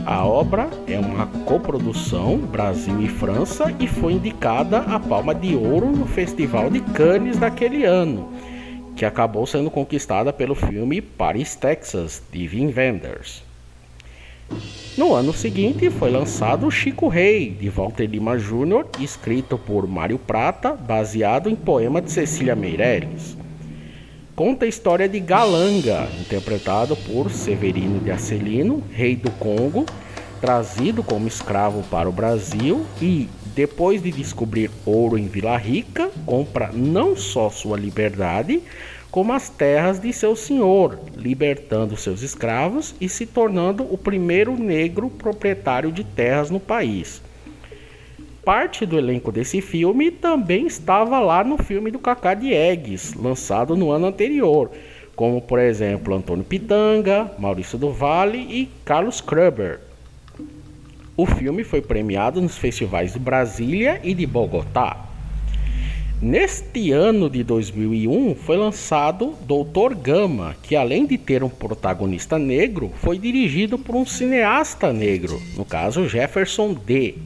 A 0.07 0.25
obra 0.25 0.71
é 0.87 0.97
uma 1.01 1.27
coprodução 1.45 2.38
Brasil 2.38 3.03
e 3.03 3.09
França 3.09 3.75
e 3.81 3.88
foi 3.88 4.12
indicada 4.12 4.79
a 4.79 5.01
Palma 5.01 5.35
de 5.35 5.57
Ouro 5.57 5.90
no 5.90 6.07
Festival 6.07 6.71
de 6.71 6.81
Cannes 6.81 7.38
daquele 7.38 7.85
ano, 7.85 8.33
que 8.95 9.05
acabou 9.05 9.45
sendo 9.49 9.69
conquistada 9.69 10.33
pelo 10.33 10.55
filme 10.55 11.03
Paris, 11.03 11.57
Texas, 11.57 12.23
de 12.33 12.47
Wim 12.47 12.73
Wenders. 12.73 13.42
No 14.97 15.12
ano 15.12 15.33
seguinte 15.33 15.90
foi 15.90 16.12
lançado 16.12 16.71
Chico 16.71 17.09
Rei, 17.09 17.51
de 17.51 17.69
Walter 17.69 18.07
Lima 18.07 18.38
Jr., 18.38 18.87
escrito 19.01 19.59
por 19.59 19.88
Mário 19.88 20.21
Prata, 20.21 20.75
baseado 20.75 21.51
em 21.51 21.57
poema 21.57 22.01
de 22.01 22.12
Cecília 22.12 22.55
Meirelles. 22.55 23.37
Conta 24.37 24.66
a 24.66 24.68
história 24.68 25.09
de 25.09 25.18
Galanga, 25.18 26.07
interpretado 26.20 26.94
por 26.94 27.31
Severino 27.31 28.01
de 28.01 28.11
Acelino, 28.11 28.85
rei 28.92 29.16
do 29.16 29.31
Congo, 29.31 29.87
trazido 30.42 31.03
como 31.03 31.27
escravo 31.27 31.83
para 31.85 32.07
o 32.07 32.12
Brasil 32.12 32.85
e, 33.01 33.31
depois 33.55 34.03
de 34.03 34.12
descobrir 34.12 34.70
ouro 34.85 35.16
em 35.16 35.27
Vila 35.27 35.57
Rica, 35.57 36.11
compra 36.27 36.70
não 36.70 37.16
só 37.16 37.49
sua 37.49 37.79
liberdade, 37.79 38.62
como 39.11 39.33
as 39.33 39.49
terras 39.49 39.99
de 39.99 40.12
seu 40.12 40.37
senhor, 40.37 41.01
libertando 41.16 41.96
seus 41.96 42.20
escravos 42.20 42.94
e 43.01 43.09
se 43.09 43.25
tornando 43.25 43.90
o 43.90 43.96
primeiro 43.96 44.55
negro 44.55 45.09
proprietário 45.09 45.90
de 45.90 46.05
terras 46.05 46.51
no 46.51 46.61
país. 46.61 47.22
Parte 48.46 48.87
do 48.87 48.96
elenco 48.96 49.32
desse 49.32 49.61
filme 49.61 50.09
também 50.09 50.68
estava 50.68 51.18
lá 51.18 51.42
no 51.42 51.59
filme 51.59 51.90
do 51.90 51.98
Cacá 51.98 52.32
Diegues, 52.32 53.12
lançado 53.14 53.74
no 53.74 53.90
ano 53.90 54.06
anterior, 54.06 54.70
como 55.16 55.42
por 55.42 55.59
exemplo 55.59 56.14
Antônio 56.14 56.44
Pitanga, 56.44 57.28
Maurício 57.40 57.76
do 57.76 57.90
Vale 57.90 58.38
e 58.38 58.68
Carlos 58.85 59.20
Kruber. 59.20 59.80
O 61.16 61.26
filme 61.26 61.64
foi 61.64 61.82
premiado 61.82 62.40
nos 62.40 62.57
festivais 62.57 63.14
de 63.14 63.18
Brasília 63.18 64.01
e 64.05 64.14
de 64.14 64.24
Bogotá. 64.24 65.05
Neste 66.22 66.92
ano 66.92 67.28
de 67.28 67.42
2001 67.42 68.36
foi 68.36 68.57
lançado 68.57 69.34
Doutor 69.44 69.92
Gama, 69.92 70.55
que 70.62 70.76
além 70.76 71.05
de 71.05 71.18
ter 71.18 71.42
um 71.42 71.49
protagonista 71.49 72.38
negro, 72.38 72.92
foi 72.99 73.18
dirigido 73.18 73.76
por 73.76 73.97
um 73.97 74.07
cineasta 74.07 74.92
negro, 74.92 75.42
no 75.57 75.64
caso 75.64 76.09
Jefferson 76.09 76.74
D. 76.74 77.16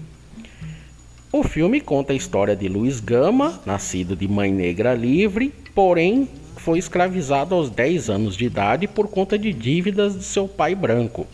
O 1.33 1.43
filme 1.45 1.81
conta 1.81 2.13
a 2.13 2.17
história 2.17 2.57
de 2.57 2.69
Luiz 2.69 2.99
Gama, 2.99 3.61
nascido 3.65 4.17
de 4.17 4.27
mãe 4.27 4.53
negra 4.53 4.95
livre, 4.95 5.55
porém 5.75 6.29
foi 6.57 6.79
escravizado 6.79 7.55
aos 7.55 7.71
10 7.71 8.11
anos 8.11 8.37
de 8.37 8.45
idade 8.45 8.89
por 8.89 9.09
conta 9.09 9.39
de 9.39 9.53
dívidas 9.53 10.17
de 10.17 10.25
seu 10.25 10.49
pai 10.49 10.75
branco. 10.75 11.27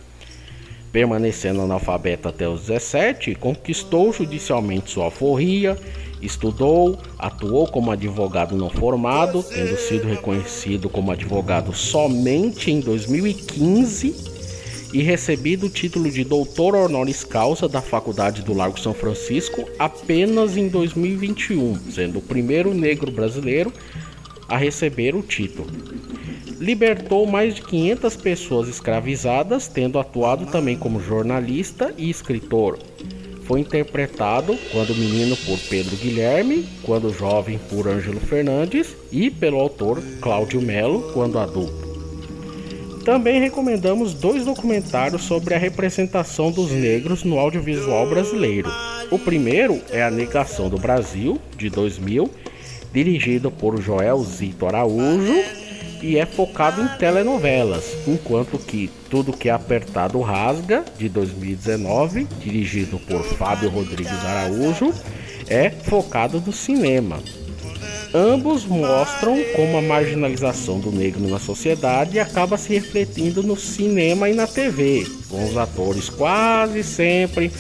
Permanecendo 0.93 1.63
analfabeto 1.63 2.29
até 2.29 2.49
os 2.49 2.67
17, 2.67 3.35
conquistou 3.37 4.13
judicialmente 4.13 4.91
sua 4.91 5.05
alforria 5.05 5.79
Estudou, 6.21 6.99
atuou 7.19 7.67
como 7.67 7.91
advogado 7.91 8.57
não 8.57 8.71
formado, 8.71 9.43
tendo 9.43 9.77
sido 9.77 10.09
reconhecido 10.09 10.89
como 10.89 11.13
advogado 11.13 11.75
somente 11.75 12.71
em 12.71 12.81
2015 12.81 14.36
e 14.93 15.03
recebido 15.03 15.67
o 15.67 15.71
título 15.71 16.11
de 16.11 16.25
doutor 16.25 16.75
honoris 16.75 17.25
causa 17.25 17.69
da 17.69 17.83
Faculdade 17.83 18.43
do 18.43 18.55
Largo 18.55 18.79
São 18.79 18.95
Francisco 18.95 19.69
apenas 19.79 20.57
em 20.57 20.69
2021, 20.69 21.79
sendo 21.91 22.19
o 22.19 22.23
primeiro 22.23 22.73
negro 22.73 23.11
brasileiro 23.11 23.73
a 24.49 24.57
receber 24.57 25.15
o 25.15 25.23
título. 25.23 25.69
Libertou 26.59 27.27
mais 27.27 27.57
de 27.57 27.63
500 27.63 28.17
pessoas 28.17 28.69
escravizadas, 28.69 29.69
tendo 29.69 29.99
atuado 29.99 30.47
também 30.47 30.77
como 30.77 31.01
jornalista 31.01 31.93
e 31.99 32.09
escritor. 32.09 32.79
Foi 33.43 33.61
interpretado 33.61 34.59
quando 34.73 34.95
menino 34.95 35.37
por 35.37 35.59
Pedro 35.69 35.97
Guilherme, 35.97 36.67
quando 36.83 37.13
jovem 37.13 37.59
por 37.71 37.87
Ângelo 37.87 38.19
Fernandes 38.19 38.97
e 39.13 39.31
pelo 39.31 39.61
autor 39.61 40.03
Cláudio 40.21 40.61
Melo, 40.61 41.13
quando 41.13 41.39
adulto. 41.39 41.86
Também 43.07 43.41
recomendamos 43.41 44.13
dois 44.15 44.45
documentários 44.45 45.23
sobre 45.23 45.55
a 45.55 45.59
representação 45.59 46.51
dos 46.51 46.73
negros 46.73 47.23
no 47.23 47.39
audiovisual 47.39 48.05
brasileiro. 48.09 48.69
O 49.13 49.17
primeiro 49.17 49.81
é 49.93 50.03
A 50.03 50.11
Negação 50.11 50.69
do 50.69 50.77
Brasil, 50.77 51.41
de 51.57 51.71
2000, 51.71 52.29
dirigido 52.93 53.49
por 53.49 53.81
Joel 53.81 54.19
Zito 54.25 54.67
Araújo 54.67 55.41
e 56.03 56.19
é 56.19 56.27
focado 56.27 56.83
em 56.83 56.89
telenovelas, 56.99 57.97
enquanto 58.09 58.59
que 58.59 58.91
Tudo 59.09 59.33
que 59.33 59.49
é 59.49 59.53
Apertado 59.53 60.21
Rasga, 60.21 60.85
de 60.99 61.09
2019, 61.09 62.27
dirigido 62.41 62.99
por 62.99 63.23
Fábio 63.23 63.71
Rodrigues 63.71 64.25
Araújo, 64.25 64.93
é 65.47 65.71
focado 65.71 66.43
no 66.45 66.53
cinema. 66.53 67.21
Ambos 68.19 68.65
mostram 68.65 69.37
como 69.55 69.77
a 69.77 69.83
marginalização 69.83 70.81
do 70.81 70.91
negro 70.91 71.29
na 71.29 71.39
sociedade 71.39 72.19
acaba 72.19 72.57
se 72.57 72.73
refletindo 72.73 73.43
no 73.43 73.59
cinema 73.59 74.31
e 74.31 74.33
na 74.33 74.47
TV, 74.47 75.07
com 75.29 75.45
os 75.45 75.55
atores 75.55 76.09
quase 76.09 76.83
sempre 76.83 77.51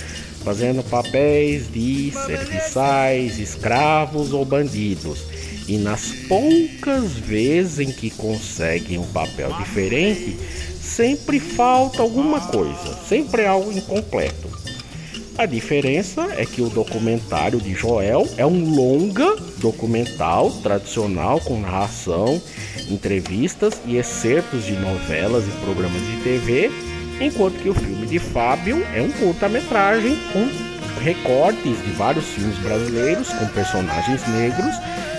fazendo 0.43 0.83
papéis 0.83 1.71
de 1.71 2.11
serviçais, 2.11 3.39
escravos 3.39 4.33
ou 4.33 4.47
bandidos. 4.47 5.25
E 5.69 5.77
nas 5.77 6.13
poucas 6.27 7.13
vezes 7.13 7.79
em 7.79 7.93
que 7.93 8.09
conseguem 8.09 8.97
um 8.97 9.07
papel 9.09 9.53
diferente, 9.59 10.39
sempre 10.81 11.39
falta 11.39 12.01
alguma 12.01 12.41
coisa, 12.41 12.97
sempre 13.07 13.43
é 13.43 13.47
algo 13.47 13.71
incompleto. 13.71 14.49
A 15.39 15.45
diferença 15.45 16.29
é 16.39 16.47
que 16.47 16.63
o 16.63 16.71
documentário 16.71 17.61
de 17.61 17.75
Joel 17.75 18.27
é 18.39 18.47
um 18.47 18.75
longa 18.75 19.37
documental 19.59 20.51
tradicional 20.63 21.39
com 21.41 21.61
narração, 21.61 22.41
entrevistas 22.89 23.75
e 23.85 23.99
excertos 23.99 24.65
de 24.65 24.73
novelas 24.77 25.45
e 25.47 25.51
programas 25.61 26.01
de 26.01 26.17
TV, 26.23 26.71
enquanto 27.21 27.61
que 27.63 27.69
o 27.69 27.75
filme 27.75 28.07
de 28.07 28.19
Fábio 28.19 28.83
é 28.95 29.03
um 29.03 29.11
curta-metragem 29.11 30.17
com 30.33 30.49
recortes 31.03 31.85
de 31.85 31.91
vários 31.91 32.25
filmes 32.29 32.57
brasileiros 32.59 33.29
com 33.29 33.47
personagens 33.49 34.27
negros 34.29 34.75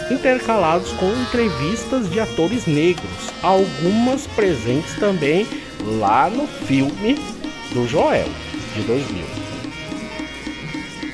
intercalados 0.10 0.92
com 0.94 1.14
entrevistas 1.14 2.10
de 2.10 2.20
atores 2.20 2.66
negros, 2.66 3.30
algumas 3.44 4.26
presentes 4.26 4.96
também 4.96 5.46
lá 6.00 6.28
no 6.28 6.48
filme 6.48 7.16
do 7.72 7.88
Joel 7.88 8.30
de 8.74 8.82
2000. 8.82 9.57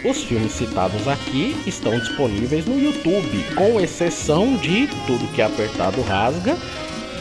Os 0.06 0.24
filmes 0.24 0.52
citados 0.52 1.08
aqui 1.08 1.56
estão 1.66 1.98
disponíveis 1.98 2.66
no 2.66 2.78
YouTube, 2.78 3.44
com 3.56 3.80
exceção 3.80 4.58
de 4.58 4.88
Tudo 5.08 5.32
que 5.34 5.42
é 5.42 5.46
Apertado 5.46 6.02
Rasga, 6.02 6.58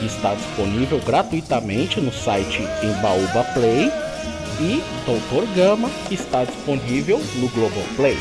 que 0.01 0.07
está 0.07 0.35
disponível 0.35 0.99
gratuitamente 0.99 2.01
no 2.01 2.13
site 2.13 2.61
Embaúba 2.83 3.45
Play, 3.55 3.89
e 4.61 4.83
Doutor 5.07 5.47
Gama, 5.55 5.91
que 6.09 6.15
está 6.15 6.45
disponível 6.45 7.21
no 7.37 7.49
Globoplay. 7.49 8.19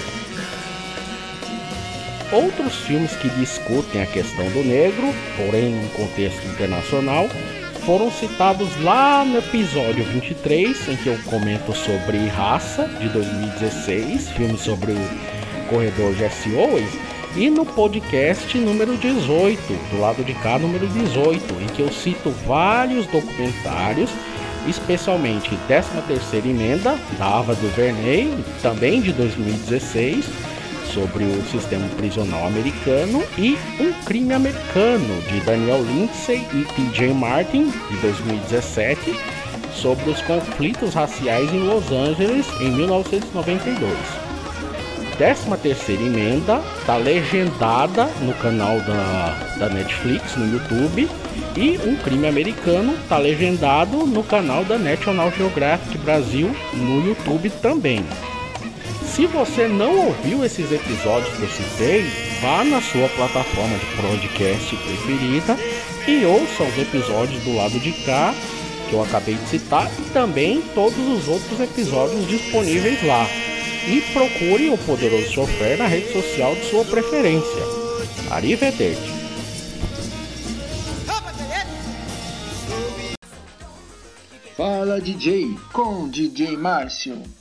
Outros 2.32 2.76
filmes 2.78 3.16
que 3.16 3.30
discutem 3.30 4.02
a 4.02 4.06
questão 4.06 4.46
do 4.52 4.64
negro, 4.64 5.14
porém 5.36 5.72
em 5.72 5.86
um 5.86 5.88
contexto 5.90 6.46
internacional, 6.48 7.28
foram 7.86 8.12
citados 8.12 8.70
lá 8.82 9.26
no 9.26 9.40
episódio 9.40 10.04
23, 10.04 10.90
em 10.90 10.96
que 10.98 11.08
eu 11.08 11.18
comento 11.26 11.74
sobre 11.74 12.18
Raça, 12.28 12.88
de 13.00 13.10
2016, 13.10 14.30
filme 14.32 14.58
sobre 14.58 14.92
o 14.92 15.70
corredor 15.70 16.14
Jesse 16.16 16.54
Owens, 16.54 16.92
e 17.36 17.50
no 17.50 17.66
podcast 17.66 18.58
número 18.58 18.96
18, 18.98 19.62
do 19.90 20.00
lado 20.00 20.24
de 20.24 20.34
cá, 20.36 20.60
número 20.60 20.86
18, 20.88 21.54
em 21.62 21.68
que 21.68 21.82
eu 21.82 21.92
cito 21.92 22.30
vários 22.46 23.08
documentários, 23.08 24.10
especialmente 24.68 25.58
13ª 25.68 26.46
Emenda, 26.46 27.00
da 27.18 27.40
Ava 27.40 27.56
DuVernay, 27.56 28.32
também 28.62 29.02
de 29.02 29.12
2016, 29.14 30.26
sobre 30.94 31.24
o 31.24 31.44
sistema 31.46 31.88
prisional 31.98 32.46
americano 32.48 33.24
e 33.38 33.58
Um 33.80 33.94
Crime 34.06 34.34
Americano 34.34 35.22
de 35.30 35.40
Daniel 35.42 35.82
Lindsay 35.84 36.46
e 36.54 36.66
T.J. 36.66 37.14
Martin 37.14 37.70
de 37.70 37.98
2017 37.98 39.16
sobre 39.74 40.10
os 40.10 40.22
conflitos 40.22 40.94
raciais 40.94 41.52
em 41.54 41.60
Los 41.60 41.92
Angeles 41.92 42.48
em 42.60 42.72
1992. 42.72 44.32
13 45.18 45.56
terceira 45.62 46.02
emenda 46.02 46.62
está 46.80 46.98
legendada 46.98 48.06
no 48.22 48.34
canal 48.36 48.80
da, 48.80 49.38
da 49.60 49.70
Netflix 49.70 50.36
no 50.36 50.52
YouTube 50.52 51.08
e 51.56 51.80
Um 51.86 51.96
Crime 51.98 52.28
Americano 52.28 52.94
está 52.96 53.18
legendado 53.18 54.06
no 54.06 54.24
canal 54.24 54.66
da 54.66 54.80
National 54.80 55.32
Geographic 55.32 55.98
Brasil 56.00 56.50
no 56.74 57.06
YouTube 57.06 57.50
também. 57.62 58.04
Se 59.12 59.28
você 59.28 59.68
não 59.68 60.08
ouviu 60.08 60.46
esses 60.46 60.72
episódios 60.72 61.36
que 61.36 61.44
eu 61.44 61.50
citei, 61.50 62.06
vá 62.42 62.64
na 62.64 62.82
sua 62.82 63.10
plataforma 63.10 63.78
de 63.78 63.86
podcast 63.98 64.74
preferida 64.78 65.58
e 66.08 66.24
ouça 66.24 66.64
os 66.64 66.78
episódios 66.78 67.44
do 67.44 67.54
lado 67.54 67.78
de 67.78 67.92
cá 68.06 68.34
que 68.90 68.96
eu 68.96 69.04
acabei 69.04 69.36
de 69.36 69.50
citar 69.50 69.92
e 70.00 70.10
também 70.12 70.62
todos 70.74 70.98
os 70.98 71.28
outros 71.28 71.60
episódios 71.60 72.26
disponíveis 72.26 73.06
lá. 73.06 73.28
E 73.86 74.00
procure 74.14 74.70
o 74.70 74.78
Poderoso 74.78 75.30
Chofer 75.30 75.78
na 75.78 75.88
rede 75.88 76.14
social 76.14 76.56
de 76.56 76.70
sua 76.70 76.86
preferência. 76.86 77.64
Arrivederci. 78.30 79.12
Fala 84.56 85.02
DJ 85.02 85.54
com 85.74 86.08
DJ 86.08 86.56
Márcio. 86.56 87.41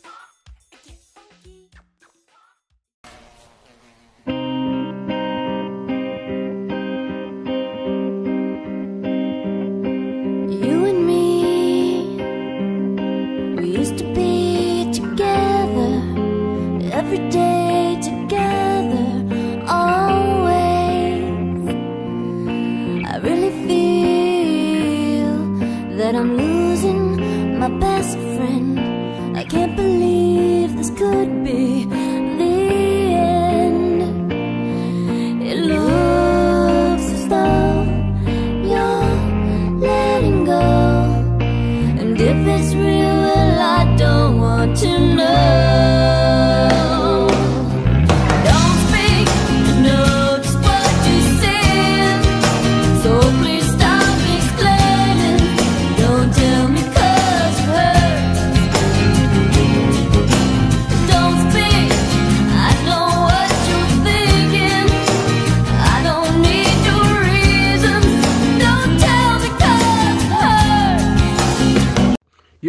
To 44.75 45.15
know. 45.15 46.00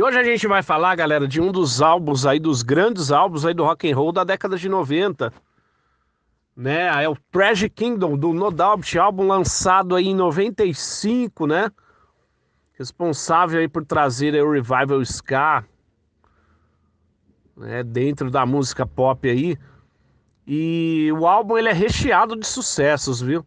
Hoje 0.04 0.18
a 0.18 0.24
gente 0.24 0.48
vai 0.48 0.64
falar, 0.64 0.96
galera, 0.96 1.28
de 1.28 1.40
um 1.40 1.52
dos 1.52 1.80
álbuns 1.80 2.26
aí, 2.26 2.40
dos 2.40 2.64
grandes 2.64 3.12
álbuns 3.12 3.46
aí 3.46 3.54
do 3.54 3.62
rock 3.62 3.88
and 3.88 3.94
roll 3.94 4.10
da 4.10 4.24
década 4.24 4.58
de 4.58 4.68
90. 4.68 5.32
Né? 6.56 7.04
É 7.04 7.08
o 7.08 7.16
Tragic 7.30 7.72
Kingdom 7.72 8.18
do 8.18 8.32
No 8.32 8.50
Doubt, 8.50 8.98
álbum 8.98 9.28
lançado 9.28 9.94
aí 9.94 10.08
em 10.08 10.14
95, 10.14 11.46
né? 11.46 11.70
Responsável 12.76 13.60
aí 13.60 13.68
por 13.68 13.84
trazer 13.84 14.34
aí, 14.34 14.42
o 14.42 14.50
revival 14.50 15.00
ska, 15.02 15.64
né, 17.56 17.84
dentro 17.84 18.28
da 18.28 18.44
música 18.44 18.84
pop 18.84 19.30
aí. 19.30 19.56
E 20.44 21.12
o 21.12 21.28
álbum 21.28 21.56
ele 21.56 21.68
é 21.68 21.72
recheado 21.72 22.34
de 22.34 22.44
sucessos, 22.44 23.20
viu? 23.20 23.46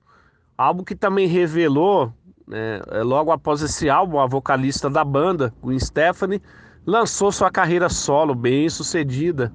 Álbum 0.58 0.86
que 0.86 0.96
também 0.96 1.28
revelou, 1.28 2.14
né, 2.48 2.80
logo 3.04 3.32
após 3.32 3.62
esse 3.62 3.90
álbum, 3.90 4.20
a 4.20 4.28
vocalista 4.28 4.90
da 4.90 5.04
banda, 5.04 5.54
Gwen 5.62 5.80
Stefani, 5.80 6.42
lançou 6.86 7.32
sua 7.32 7.50
carreira 7.50 7.90
solo 7.90 8.36
bem 8.36 8.70
sucedida. 8.70 9.52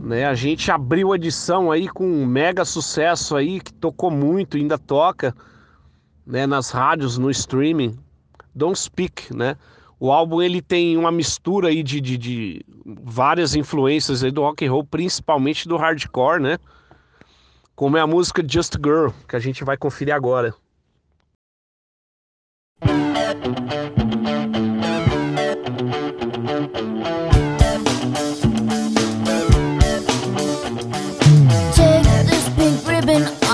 Né, 0.00 0.26
a 0.26 0.34
gente 0.34 0.70
abriu 0.70 1.12
a 1.12 1.16
edição 1.16 1.70
aí 1.70 1.88
com 1.88 2.06
um 2.06 2.26
mega 2.26 2.64
sucesso 2.64 3.36
aí 3.36 3.60
que 3.60 3.72
tocou 3.72 4.10
muito, 4.10 4.56
ainda 4.56 4.78
toca, 4.78 5.34
né, 6.26 6.46
nas 6.46 6.70
rádios, 6.70 7.18
no 7.18 7.30
streaming. 7.30 7.98
Don't 8.54 8.78
Speak, 8.78 9.34
né? 9.34 9.56
O 10.00 10.12
álbum 10.12 10.40
ele 10.40 10.62
tem 10.62 10.96
uma 10.96 11.10
mistura 11.10 11.68
aí 11.68 11.82
de, 11.82 12.00
de, 12.00 12.16
de 12.16 12.64
várias 12.84 13.54
influências 13.54 14.22
aí 14.22 14.30
do 14.30 14.42
rock 14.42 14.64
and 14.64 14.70
roll, 14.70 14.84
principalmente 14.84 15.66
do 15.66 15.76
hardcore, 15.76 16.40
né? 16.40 16.58
Como 17.74 17.96
é 17.96 18.00
a 18.00 18.06
música 18.06 18.42
Just 18.46 18.74
Girl, 18.76 19.10
que 19.28 19.36
a 19.36 19.40
gente 19.40 19.64
vai 19.64 19.76
conferir 19.76 20.14
agora. 20.14 20.54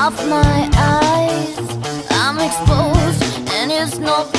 Off 0.05 0.27
my 0.29 0.69
eyes. 0.77 1.59
I'm 2.11 2.39
exposed, 2.39 3.51
and 3.53 3.73
it's 3.73 3.99
no 3.99 4.34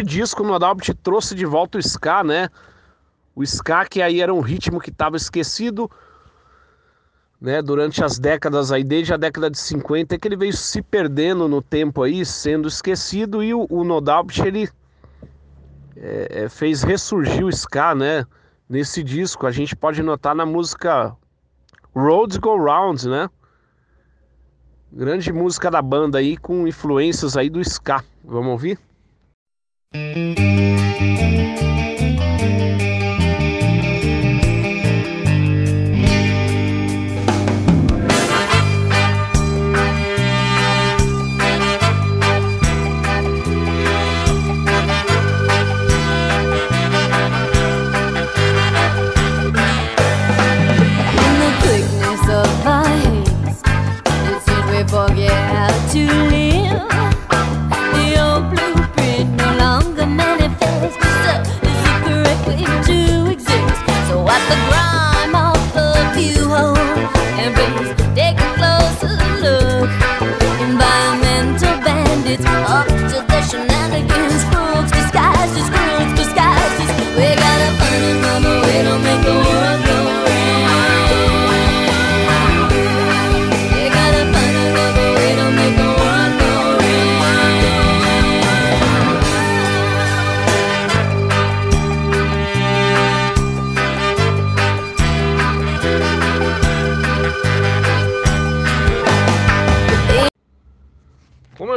E 0.00 0.02
nesse 0.02 0.02
disco, 0.02 0.42
o 0.42 0.46
Nodalbt 0.46 0.94
trouxe 0.94 1.34
de 1.34 1.44
volta 1.44 1.76
o 1.76 1.80
ska, 1.80 2.24
né? 2.24 2.48
O 3.36 3.42
ska 3.42 3.84
que 3.84 4.00
aí 4.00 4.22
era 4.22 4.32
um 4.32 4.40
ritmo 4.40 4.80
que 4.80 4.88
estava 4.88 5.14
esquecido, 5.14 5.90
né? 7.38 7.60
Durante 7.60 8.02
as 8.02 8.18
décadas 8.18 8.72
aí, 8.72 8.82
desde 8.82 9.12
a 9.12 9.18
década 9.18 9.50
de 9.50 9.58
50, 9.58 10.18
que 10.18 10.26
ele 10.26 10.36
veio 10.36 10.54
se 10.54 10.80
perdendo 10.80 11.46
no 11.46 11.60
tempo 11.60 12.02
aí, 12.02 12.24
sendo 12.24 12.66
esquecido. 12.66 13.42
E 13.42 13.52
o, 13.52 13.66
o 13.68 13.84
ele 14.46 14.70
é, 15.96 16.44
é, 16.44 16.48
fez 16.48 16.82
ressurgir 16.82 17.44
o 17.44 17.50
ska, 17.50 17.94
né? 17.94 18.24
Nesse 18.66 19.02
disco, 19.02 19.46
a 19.46 19.50
gente 19.50 19.76
pode 19.76 20.02
notar 20.02 20.34
na 20.34 20.46
música 20.46 21.14
Roads 21.94 22.38
Go 22.38 22.56
Round, 22.56 23.06
né? 23.06 23.28
Grande 24.90 25.30
música 25.30 25.70
da 25.70 25.82
banda 25.82 26.16
aí, 26.16 26.38
com 26.38 26.66
influências 26.66 27.36
aí 27.36 27.50
do 27.50 27.60
ska. 27.60 28.02
Vamos 28.24 28.52
ouvir? 28.52 28.78
In 29.92 30.36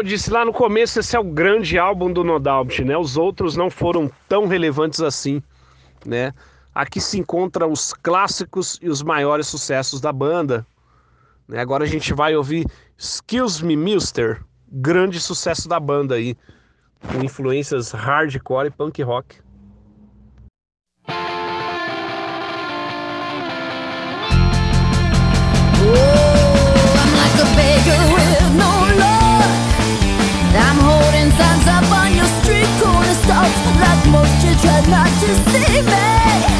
eu 0.03 0.07
disse 0.07 0.29
lá 0.29 0.43
no 0.43 0.51
começo, 0.51 0.99
esse 0.99 1.15
é 1.15 1.19
o 1.19 1.23
grande 1.23 1.79
álbum 1.79 2.11
do 2.11 2.25
No 2.25 2.37
Doubt, 2.37 2.83
né? 2.83 2.97
Os 2.97 3.15
outros 3.15 3.55
não 3.55 3.69
foram 3.69 4.11
tão 4.27 4.47
relevantes 4.47 4.99
assim, 4.99 5.41
né? 6.05 6.33
Aqui 6.75 6.99
se 6.99 7.17
encontram 7.17 7.71
os 7.71 7.93
clássicos 7.93 8.77
e 8.81 8.89
os 8.89 9.01
maiores 9.01 9.47
sucessos 9.47 10.01
da 10.01 10.11
banda. 10.11 10.67
né? 11.47 11.61
Agora 11.61 11.85
a 11.85 11.87
gente 11.87 12.13
vai 12.13 12.35
ouvir 12.35 12.65
Excuse 12.97 13.63
Me 13.63 13.77
Mister, 13.77 14.43
grande 14.69 15.21
sucesso 15.21 15.69
da 15.69 15.79
banda 15.79 16.15
aí, 16.15 16.35
com 17.09 17.23
influências 17.23 17.91
hardcore 17.91 18.67
e 18.67 18.71
punk 18.71 19.01
rock. 19.01 19.37
Try 34.61 34.81
not 34.87 35.07
to 35.21 35.51
see 35.51 35.81
me. 35.81 36.52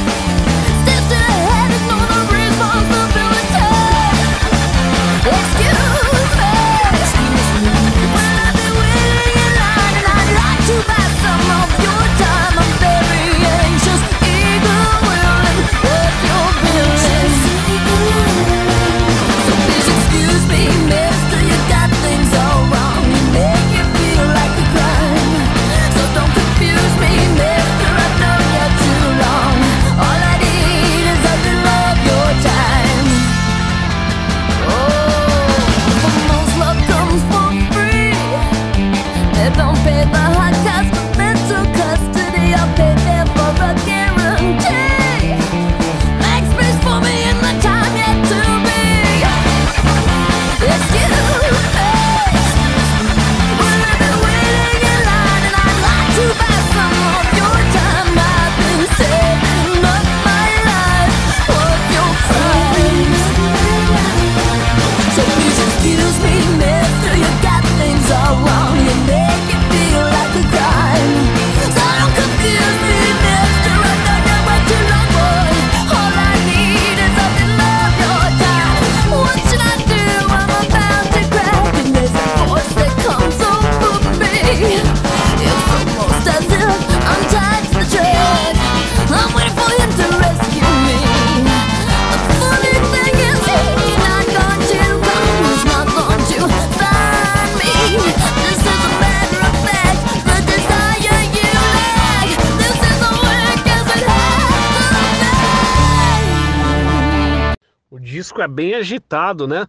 É 108.42 108.48
bem 108.48 108.74
agitado, 108.74 109.48
né? 109.48 109.68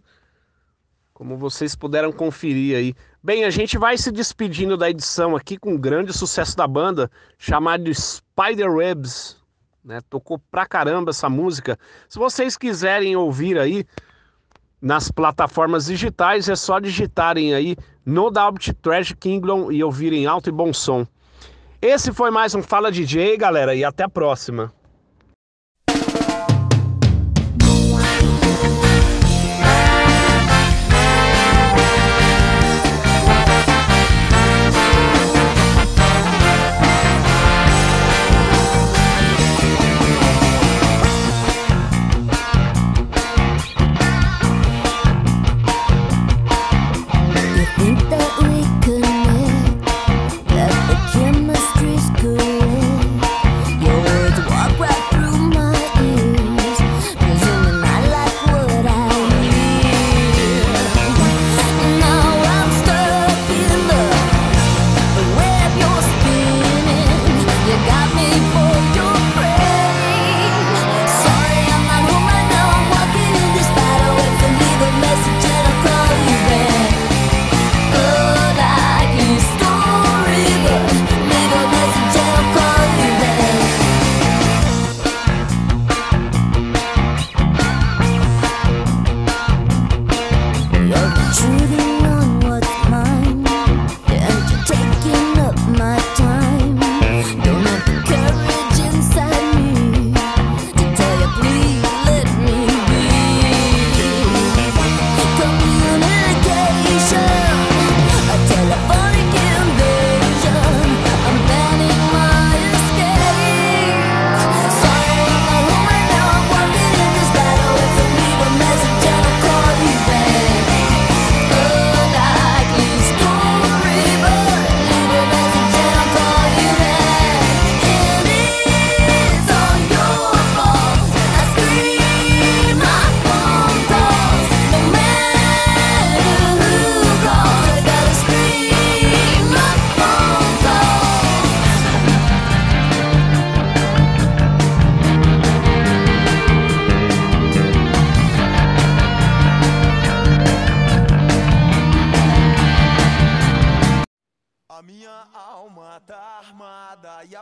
Como 1.13 1.37
vocês 1.37 1.75
puderam 1.75 2.11
conferir 2.11 2.75
aí. 2.77 2.95
Bem, 3.23 3.45
a 3.45 3.49
gente 3.49 3.77
vai 3.77 3.97
se 3.97 4.11
despedindo 4.11 4.75
da 4.75 4.89
edição 4.89 5.35
aqui 5.35 5.57
com 5.57 5.73
um 5.73 5.77
grande 5.77 6.11
sucesso 6.11 6.57
da 6.57 6.67
banda, 6.67 7.09
chamado 7.37 7.89
Spider 7.93 8.69
Webs. 8.71 9.37
Né? 9.83 10.01
Tocou 10.09 10.39
pra 10.51 10.65
caramba 10.65 11.11
essa 11.11 11.29
música. 11.29 11.79
Se 12.09 12.19
vocês 12.19 12.57
quiserem 12.57 13.15
ouvir 13.15 13.57
aí 13.57 13.85
nas 14.81 15.09
plataformas 15.09 15.85
digitais, 15.85 16.49
é 16.49 16.55
só 16.55 16.79
digitarem 16.79 17.53
aí 17.53 17.77
No 18.05 18.29
Doubt 18.29 18.73
Trash 18.73 19.13
Kingdom 19.13 19.71
e 19.71 19.83
ouvirem 19.83 20.25
alto 20.25 20.49
e 20.49 20.51
bom 20.51 20.73
som. 20.73 21.07
Esse 21.81 22.11
foi 22.11 22.31
mais 22.31 22.55
um 22.55 22.63
Fala 22.63 22.91
DJ, 22.91 23.37
galera, 23.37 23.75
e 23.75 23.83
até 23.83 24.03
a 24.03 24.09
próxima. 24.09 24.73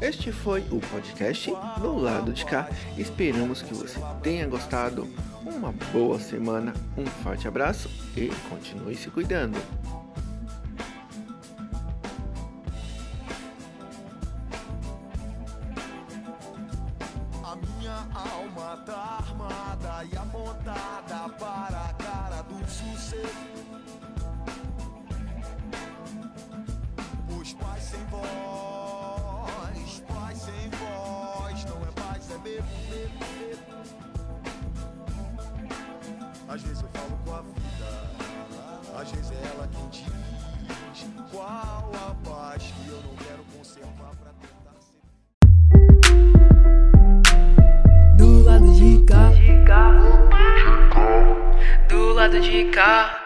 Este 0.00 0.32
foi 0.32 0.60
o 0.70 0.80
podcast 0.80 1.52
do 1.80 1.96
lado 1.96 2.32
de 2.32 2.44
cá. 2.44 2.68
Esperamos 2.96 3.60
que 3.62 3.74
você 3.74 4.00
tenha 4.22 4.46
gostado. 4.46 5.06
Uma 5.44 5.72
boa 5.92 6.18
semana, 6.18 6.72
um 6.96 7.04
forte 7.04 7.46
abraço 7.46 7.90
e 8.16 8.28
continue 8.48 8.96
se 8.96 9.10
cuidando. 9.10 9.58
Às 36.52 36.60
vezes 36.60 36.82
eu 36.82 36.88
falo 36.92 37.18
com 37.24 37.34
a 37.34 37.40
vida, 37.40 37.88
às 39.00 39.10
vezes 39.10 39.30
é 39.30 39.36
ela 39.54 39.66
quem 39.68 39.88
diz 39.88 40.04
qual 41.30 41.90
a 41.94 42.14
paz 42.28 42.62
que 42.62 42.88
eu 42.90 43.00
não 43.00 43.16
quero 43.16 43.42
conservar 43.56 44.12
pra 44.20 44.32
tentar 44.38 44.76
ser. 44.78 45.00
Do 48.18 48.44
lado 48.44 48.70
de 48.74 49.02
cá. 49.06 49.30
Do 51.88 52.12
lado 52.12 52.38
de 52.38 52.64
cá. 52.70 53.21